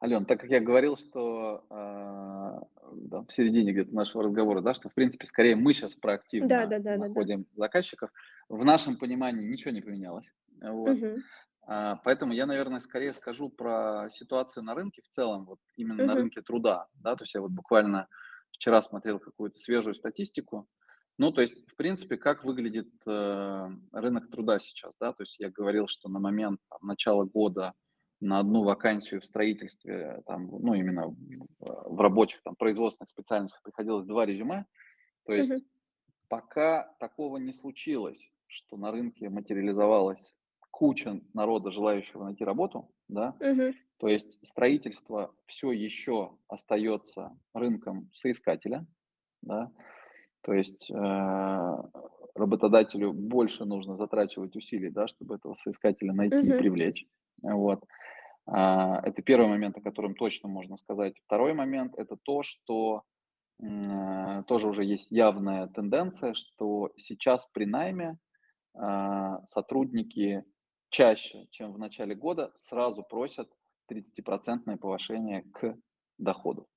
[0.02, 2.60] Ален, так как я говорил, что а,
[2.92, 6.48] да, в середине где-то нашего разговора, да, что в принципе скорее мы сейчас Да, проактивно
[6.66, 7.08] да, да, да, да.
[7.08, 8.10] находим заказчиков,
[8.48, 10.32] в нашем понимании ничего не поменялось.
[10.60, 10.96] Вот.
[10.96, 11.22] Мгм.
[11.68, 16.14] А, Поэтому я, наверное, скорее скажу про ситуацию на рынке в целом, вот именно на
[16.14, 16.16] Мгм.
[16.16, 18.08] рынке труда, да, то есть я вот буквально
[18.50, 20.68] вчера смотрел какую-то свежую статистику,
[21.22, 25.50] ну, то есть, в принципе, как выглядит э, рынок труда сейчас, да, то есть я
[25.50, 27.74] говорил, что на момент там, начала года
[28.20, 31.16] на одну вакансию в строительстве, там, ну, именно в,
[31.60, 34.66] в рабочих, там, производственных специальностях приходилось два резюме,
[35.24, 35.62] то есть
[36.28, 40.34] Пока такого не случилось, что на рынке материализовалась
[40.70, 43.74] куча народа, желающего найти работу, да, Мгм.
[43.98, 48.86] то есть строительство все еще остается рынком соискателя,
[49.42, 49.70] да,
[50.42, 50.94] то есть э,
[52.34, 56.58] работодателю больше нужно затрачивать усилий, да, чтобы этого соискателя найти и Мгм.
[56.58, 57.06] привлечь.
[57.42, 57.84] Вот.
[58.46, 61.20] А, Это первый момент, о котором точно можно сказать.
[61.26, 63.02] Второй момент– это то, что
[63.62, 68.18] М, тоже уже есть явная тенденция, что сейчас при найме
[68.74, 70.44] а, сотрудники
[70.90, 73.48] чаще, чем в начале года, сразу просят
[73.86, 75.76] 30% повышение к
[76.18, 76.68] доходу.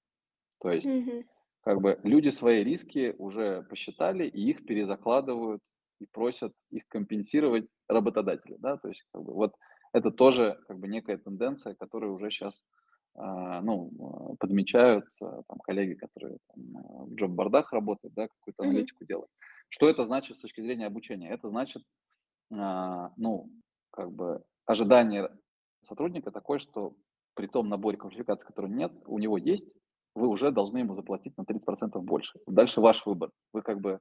[0.59, 1.26] То есть, Мгм.
[1.66, 5.61] Как бы люди свои риски уже посчитали и их перезакладывают
[5.99, 9.55] и просят их компенсировать работодатели, да, то есть, как бы, вот
[9.91, 12.63] это тоже как бы некая тенденция, которая уже сейчас
[13.16, 19.05] а, ну, а, подмечают а, там коллеги, которые там, в джоб-бордах работают, да, какую-то аналитику
[19.05, 19.32] делают.
[19.70, 21.30] Что это значит с точки зрения обучения?
[21.30, 21.84] Это значит,
[22.51, 23.49] ну,
[23.89, 25.32] как бы ожидание
[25.82, 26.95] сотрудника такое, что
[27.34, 29.68] при том наборе квалификаций, который нет, у него есть,
[30.16, 32.39] вы уже должны ему заплатить на 30% больше.
[32.47, 33.32] Дальше ваш выбор.
[33.53, 33.99] Вы как бы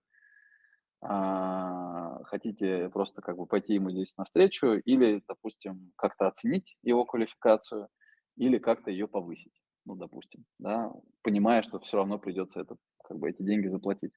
[1.03, 7.89] а, хотите просто как бы пойти ему здесь навстречу или, допустим, как-то оценить его квалификацию
[8.37, 9.53] или как-то ее повысить,
[9.85, 10.91] ну, допустим, да,
[11.23, 14.13] понимая, что все равно придется это, как бы эти деньги заплатить.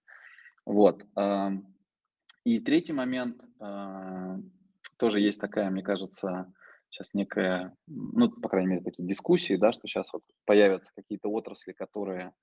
[0.65, 1.03] Вот.
[2.45, 4.37] И третий момент, а,
[4.97, 6.53] тоже есть такая, мне кажется,
[6.89, 11.73] сейчас некая, ну, по крайней мере, такие дискуссии, да, что сейчас вот появятся какие-то отрасли,
[11.73, 12.33] которые,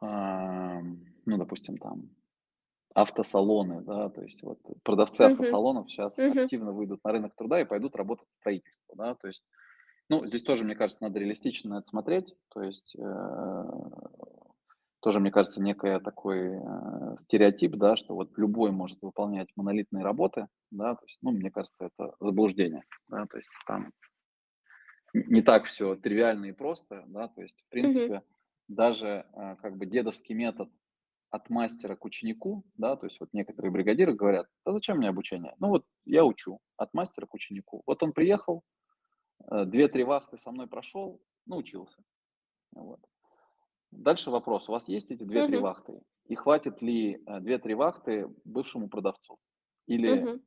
[0.00, 2.10] ну, допустим, там
[2.94, 5.58] автосалоны, да, то есть вот продавцы Мгм.
[5.62, 6.48] автосалонов сейчас Мгм.
[6.48, 9.44] активно выйдут на рынок труда и пойдут работать в строительство, да, то есть,
[10.08, 13.02] ну, здесь тоже, мне кажется, надо реалистично на это смотреть, то есть э,
[15.00, 20.48] тоже, мне кажется, некий такой э, стереотип, да, что вот любой может выполнять монолитные работы,
[20.70, 23.92] да, то есть, ну, мне кажется, это заблуждение, да, то есть там
[25.14, 28.22] не так все тривиально и просто, да, то есть, в принципе,
[28.68, 30.68] даже э, как бы дедовский метод
[31.30, 35.54] от мастера к ученику, да, то есть вот некоторые бригадиры говорят, да зачем мне обучение?
[35.58, 37.82] Ну вот я учу от мастера к ученику.
[37.86, 38.62] Вот он приехал,
[39.50, 42.02] э, две-три вахты со мной прошел, научился.
[42.72, 43.00] Вот.
[43.90, 45.62] Дальше вопрос, у вас есть эти две-три Мгм.
[45.62, 46.00] вахты?
[46.26, 49.38] И хватит ли э, две-три вахты бывшему продавцу
[49.86, 50.40] или Мгм.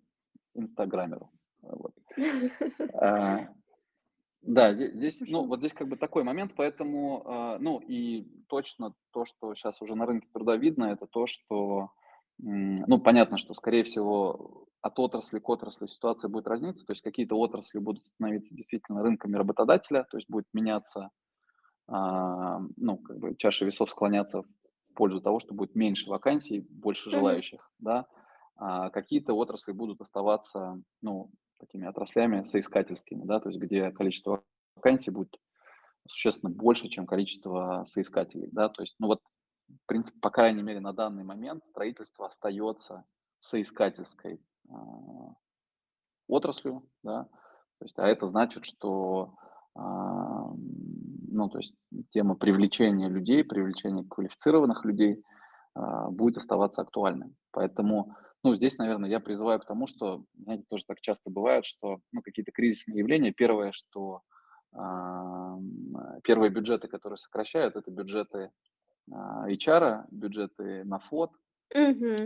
[0.54, 1.32] инстаграмеру?
[1.62, 1.94] Вот.
[2.94, 3.48] А,
[4.42, 8.96] Да, здесь, здесь, ну, вот здесь как бы такой момент, поэтому, а, ну, и точно
[9.12, 11.92] то, что сейчас уже на рынке труда видно, это то, что,
[12.40, 17.36] ну, понятно, что, скорее всего, от отрасли к отрасли ситуация будет разниться, то есть какие-то
[17.38, 21.12] отрасли будут становиться действительно рынками работодателя, то есть будет меняться,
[21.88, 27.70] ну, как бы чаша весов склоняться в пользу того, что будет меньше вакансий, больше желающих,
[27.80, 28.08] да,
[28.56, 34.44] а какие-то отрасли будут оставаться, ну, такими отраслями соискательскими, да, то есть где количество
[34.76, 35.36] вакансий будет
[36.08, 39.22] существенно больше, чем количество соискателей, да, то есть, ну вот,
[39.68, 43.06] в принципе, по крайней мере, на данный момент строительство остается
[43.40, 45.34] соискательской а,
[46.28, 47.24] отраслью, да,
[47.80, 49.36] то есть, а это значит, что,
[49.76, 50.52] а,
[51.32, 51.74] ну, то есть
[52.12, 55.24] тема привлечения людей, привлечения квалифицированных людей
[55.76, 57.36] а, будет оставаться актуальной.
[57.52, 62.00] Поэтому, ну, здесь, наверное, я призываю к тому, что, знаете, тоже так часто бывает, что,
[62.12, 64.22] ну, какие-то кризисные явления, первое, что
[64.74, 65.58] а,
[66.24, 68.52] первые бюджеты, которые сокращают, это бюджеты
[69.12, 71.00] а, HR, бюджеты на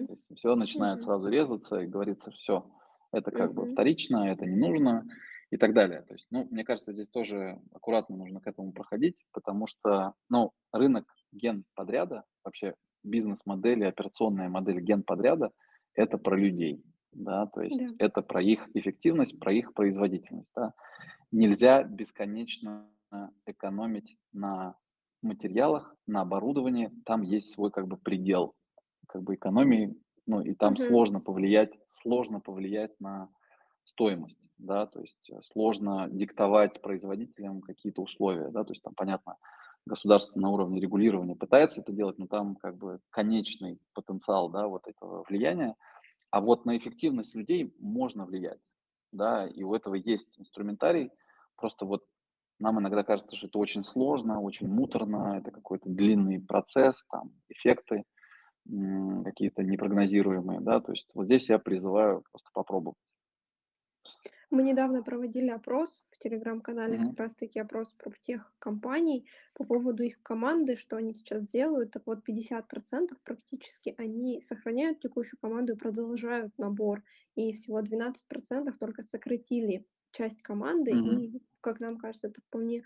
[0.08, 1.06] то есть все начинает Мгм.
[1.06, 2.66] сразу резаться и говорится, все,
[3.12, 3.74] это как бы Мгм.
[3.74, 5.06] вторично, это не нужно
[5.56, 6.02] и так далее.
[6.02, 10.52] То есть, ну, мне кажется, здесь тоже аккуратно нужно к этому проходить, потому что, ну,
[10.74, 15.52] рынок генподряда, вообще бизнес-модель и операционная модель генподряда–
[15.94, 16.84] это про людей,
[17.14, 17.94] да, то есть Да.
[18.00, 20.74] это про их эффективность, про их производительность, да.
[21.32, 22.90] Нельзя бесконечно
[23.46, 24.76] экономить на
[25.22, 28.56] материалах, на оборудовании, там есть свой как бы предел
[29.08, 29.96] как бы экономии,
[30.28, 30.86] ну, и там Мгм.
[30.86, 33.30] сложно повлиять сложно повлиять на
[33.86, 39.38] стоимость, да, то есть, э, сложно диктовать производителям какие-то условия, да, то есть там, понятно,
[39.86, 44.88] государство на уровне регулирования пытается это делать, но там как бы конечный потенциал, да, вот
[44.88, 45.76] этого влияния.
[46.32, 48.60] А вот на эффективность людей можно влиять,
[49.12, 51.12] да, и у этого есть инструментарий.
[51.56, 52.04] Просто вот
[52.60, 58.04] нам иногда кажется, что это очень сложно, очень муторно, это какой-то длинный процесс, там, эффекты
[59.24, 62.98] какие-то непрогнозируемые, да, то есть вот здесь я призываю просто попробовать.
[64.52, 67.18] Мы недавно проводили опрос в телеграм-канале, как Мгм.
[67.18, 71.92] раз-таки опрос про тех компаний по поводу их команды, что они сейчас делают.
[71.92, 77.04] Так вот, 50% практически они сохраняют текущую команду и продолжают набор.
[77.36, 80.94] И всего 12% только сократили часть команды.
[80.94, 81.20] Мгм.
[81.20, 82.84] И, как нам кажется, это вполне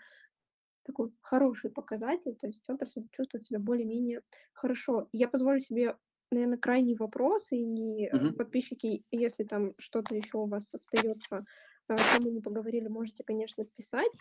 [0.83, 4.21] такой хороший показатель, то есть отрасль чувствует себя более-менее
[4.53, 5.07] хорошо.
[5.11, 5.97] Я позволю себе,
[6.31, 8.33] наверное, крайний вопрос, и э, Мгм.
[8.35, 11.45] подписчики, если там что-то еще у вас остается,
[11.87, 14.11] о чем мы не поговорили, можете, конечно, писать.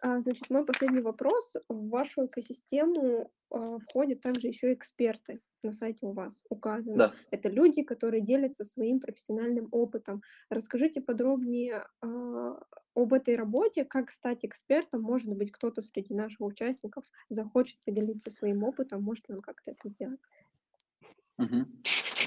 [0.00, 1.56] А, Значит, мой последний вопрос.
[1.68, 5.40] В вашу экосистему а, входят также еще эксперты.
[5.64, 6.96] На сайте у вас указано.
[6.96, 7.12] Да.
[7.32, 10.22] Это люди, которые делятся своим профессиональным опытом.
[10.50, 11.82] Расскажите подробнее
[12.94, 15.02] об этой работе, как стать экспертом.
[15.02, 20.20] Может быть, кто-то среди наших участников захочет поделиться своим опытом, может он как-то это сделать.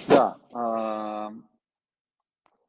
[0.07, 0.37] Да,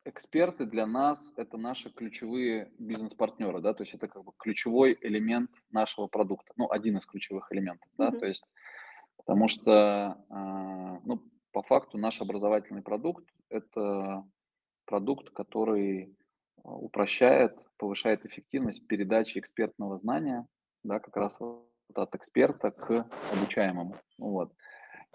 [0.05, 5.51] эксперты для нас- это наши ключевые бизнес-партнеры, да, то есть это как бы ключевой элемент
[5.71, 8.45] нашего продукта, ну, один из ключевых элементов, да, то есть
[9.17, 11.23] потому что, а, ну,
[11.53, 14.25] по факту наш образовательный продукт- это
[14.87, 16.17] продукт, который,
[16.65, 20.47] а, упрощает, повышает эффективность передачи экспертного знания,
[20.83, 23.95] да, как раз вот от эксперта к обучаемому.
[24.19, 24.53] Вот.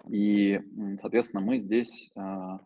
[0.06, 0.60] И,
[1.00, 2.60] соответственно, мы здесь, а,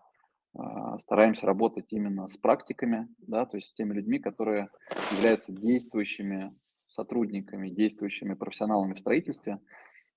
[0.54, 4.68] а, стараемся работать именно с практиками, да, то есть с теми людьми, которые
[5.12, 6.54] являются действующими
[6.88, 9.58] сотрудниками, действующими профессионалами в строительстве.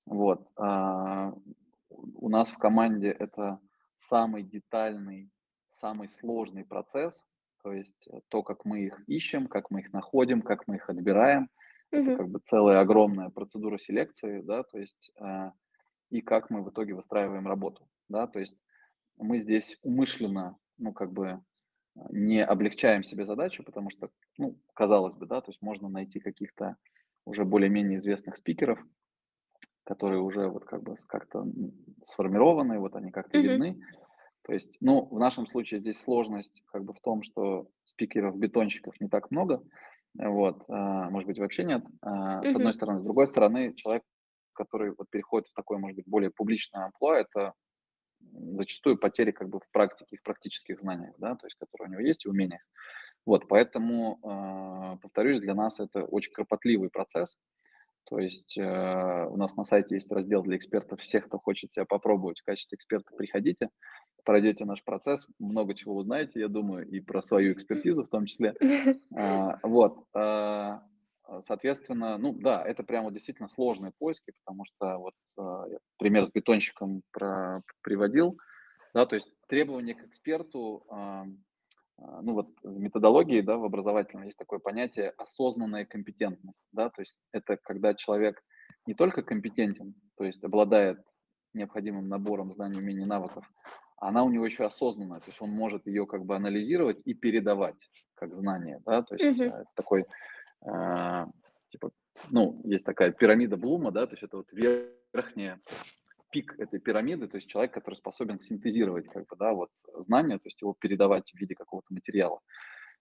[0.05, 0.47] Вот.
[0.57, 1.33] А,
[1.89, 3.59] у нас в команде это
[3.97, 5.31] самый детальный,
[5.79, 7.23] самый сложный процесс,
[7.63, 11.49] то есть то, как мы их ищем, как мы их находим, как мы их отбираем.
[11.91, 15.11] Это как бы целая огромная процедура селекции, да, то есть
[16.09, 18.57] и как мы в итоге выстраиваем работу, да, то есть
[19.17, 21.41] мы здесь умышленно, ну, как бы
[22.11, 26.77] не облегчаем себе задачу, потому что, ну, казалось бы, да, то есть можно найти каких-то
[27.25, 28.79] уже более-менее известных спикеров,
[29.85, 31.45] которые уже вот как бы как-то
[32.03, 33.39] сформированы, вот они как-то Мгм.
[33.39, 33.79] видны.
[34.43, 39.09] То есть, ну, в нашем случае здесь сложность как бы в том, что спикеров-бетонщиков не
[39.09, 39.63] так много,
[40.15, 42.75] вот, а, может быть, вообще нет, а, с одной Мгм.
[42.75, 43.01] стороны.
[43.01, 44.03] С другой стороны, человек,
[44.55, 47.53] который вот переходит в такое, может быть, более публичное амплуа, это
[48.31, 52.01] зачастую потери как бы в практике, в практических знаниях, да, то есть которые у него
[52.01, 52.61] есть и умениях.
[53.25, 57.37] Вот, поэтому, а, повторюсь, для нас это очень кропотливый процесс.
[58.07, 61.01] То есть э, у нас на сайте есть раздел для экспертов.
[61.01, 63.69] Всех, кто хочет себя попробовать в качестве эксперта, приходите,
[64.23, 68.53] пройдете наш процесс, много чего узнаете, я думаю, и про свою экспертизу в том числе.
[69.15, 70.83] А, вот, а,
[71.41, 76.31] соответственно, ну да, это прямо действительно сложные поиски, потому что вот а, я пример с
[76.31, 78.37] бетонщиком про, приводил,
[78.93, 81.25] да, то есть требования к эксперту, а,
[81.97, 87.01] а, ну вот в методологии, да, в образовательном есть такое понятие осознанная компетентность, да, то
[87.01, 88.41] есть это когда человек
[88.85, 90.99] не только компетентен, то есть обладает
[91.53, 93.49] необходимым набором знаний, умений, навыков,
[93.97, 97.13] а она у него еще осознанная, то есть он может ее как бы анализировать и
[97.13, 97.75] передавать
[98.15, 100.05] как знание, да, то есть э, такой,
[100.65, 101.27] а,
[101.69, 101.91] типа,
[102.29, 105.59] ну, есть такая пирамида Блума, да, то есть это вот верхняя
[106.31, 109.69] пик этой пирамиды, то есть человек, который способен синтезировать как бы, да, вот
[110.05, 112.39] знания, то есть его передавать в виде какого-то материала.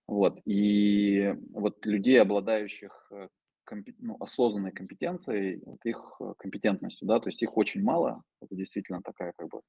[0.07, 0.39] Вот.
[0.45, 3.29] И вот людей, обладающих э,
[3.65, 8.55] компе- ну, осознанной компетенцией, вот их э, компетентностью, да, то есть их очень мало, это
[8.55, 9.61] действительно такая как бы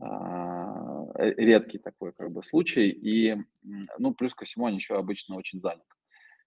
[0.00, 3.36] а, редкий такой как бы случай, и,
[3.98, 5.84] ну, плюс ко всему, они еще обычно очень заняты.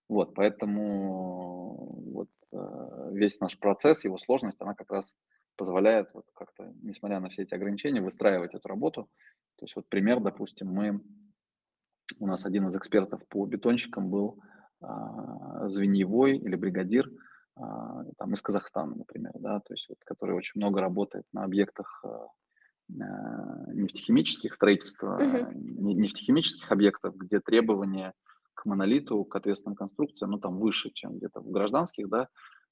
[0.07, 5.11] Вот, поэтому вот э, весь наш процесс, его сложность, она как раз
[5.55, 9.09] позволяет вот как-то, несмотря на все эти ограничения, выстраивать эту работу.
[9.57, 11.01] То есть вот пример, допустим, мы,
[12.19, 14.39] у нас один из экспертов по бетонщикам был
[14.81, 17.09] а, звеньевой или бригадир
[17.55, 22.03] а, там, из Казахстана, например, да, то есть вот, который очень много работает на объектах
[22.03, 22.27] а,
[22.87, 25.17] нефтехимических, строительства
[25.53, 28.13] не- нефтехимических объектов, где требования
[28.65, 32.29] монолиту, к ответственным конструкциям, ну, там выше, чем где-то в гражданских, да,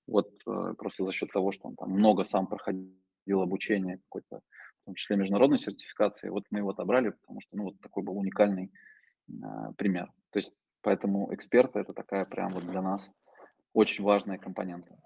[0.07, 4.41] вот э, просто за счет того, что он там много сам проходил обучение какой-то,
[4.81, 8.17] в том числе международной сертификации, вот мы его отобрали, потому что, ну, вот такой был
[8.17, 8.71] уникальный
[9.41, 10.11] а, пример.
[10.31, 13.09] То есть, поэтому эксперты это такая прям вот для нас
[13.73, 14.97] очень важная компонента.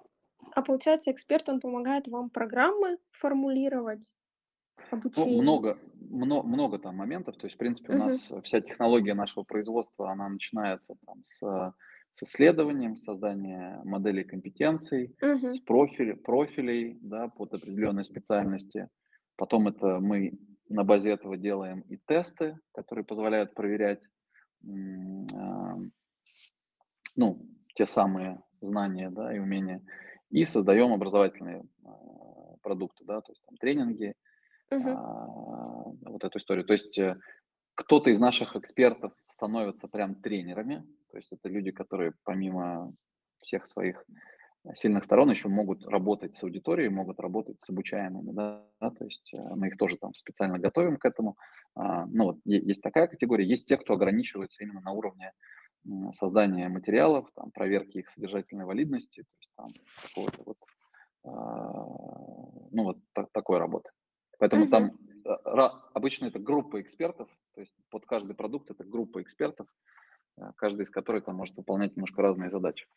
[0.55, 4.07] А получается, эксперт, он помогает вам программы формулировать,
[4.91, 5.41] Ну, обучение?
[5.41, 7.37] много, мно- много там моментов.
[7.37, 11.39] То есть, в принципе, у нас вся технология нашего производства, она начинается там с,
[12.13, 15.65] с исследованием, создания моделей компетенций, с Мгм.
[15.65, 18.89] профиль, профилей, да, под определенные специальности.
[19.37, 20.37] Потом это мы
[20.69, 24.01] на базе этого делаем и тесты, которые позволяют проверять,
[24.63, 25.77] м, а,
[27.15, 29.81] ну, те самые знания, да, и умения.
[30.29, 34.13] И создаем образовательные а, продукты, да, то есть там тренинги,
[34.71, 34.89] Мгм.
[34.89, 35.25] а,
[36.09, 36.65] вот эту историю.
[36.65, 37.17] То есть э,
[37.75, 42.93] кто-то из наших экспертов становится прям тренерами, то есть это люди, которые помимо
[43.39, 44.03] всех своих
[44.73, 49.37] сильных сторон еще могут работать с аудиторией, могут работать с обучаемыми, да, то есть э,
[49.55, 51.37] мы их тоже там специально готовим к этому.
[51.75, 55.31] А, Ну вот есть такая категория, есть те, кто ограничивается именно на уровне
[56.13, 60.57] создания материалов, там, проверки их содержательной валидности, то есть там какого-то вот
[61.25, 61.85] а,
[62.71, 63.89] ну, вот та- такой работы.
[64.37, 64.67] Поэтому Мгм.
[64.67, 69.67] там ра- обычно это группа экспертов, то есть под каждый продукт это группа экспертов,
[70.37, 72.87] а, каждый из которых там может выполнять немножко разные задачи.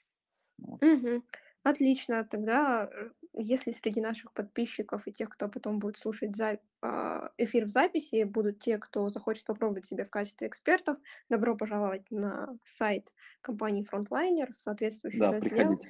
[0.58, 0.82] Вот.
[0.82, 1.24] Мгм.
[1.62, 2.24] Отлично.
[2.24, 7.66] Тогда, э, если среди наших подписчиков и тех, кто потом будет слушать за а, эфир
[7.66, 10.96] в записи, будут те, кто захочет попробовать себя в качестве экспертов,
[11.28, 13.12] добро пожаловать на сайт
[13.42, 15.38] компании Frontliner в соответствующий Да, раздел.
[15.40, 15.88] приходите,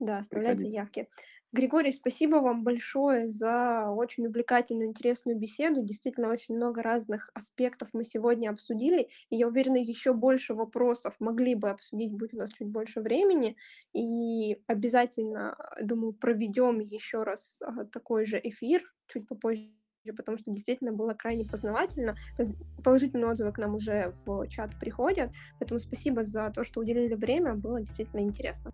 [0.00, 0.70] Да, оставлять приходите.
[0.70, 1.08] заявки.
[1.50, 5.82] Григорий, спасибо вам большое за очень увлекательную, интересную беседу.
[5.82, 9.08] Действительно, очень много разных аспектов мы сегодня обсудили.
[9.30, 13.56] И я уверена, еще больше вопросов могли бы обсудить, будь у нас чуть больше времени.
[13.94, 19.72] И обязательно, э, думаю, проведем еще раз а, такой же эфир чуть попозже
[20.16, 22.16] потому что действительно было крайне познавательно.
[22.82, 27.54] Положительные отзывы к нам уже в чат приходят, поэтому спасибо за то, что уделили время,
[27.54, 28.72] было действительно интересно.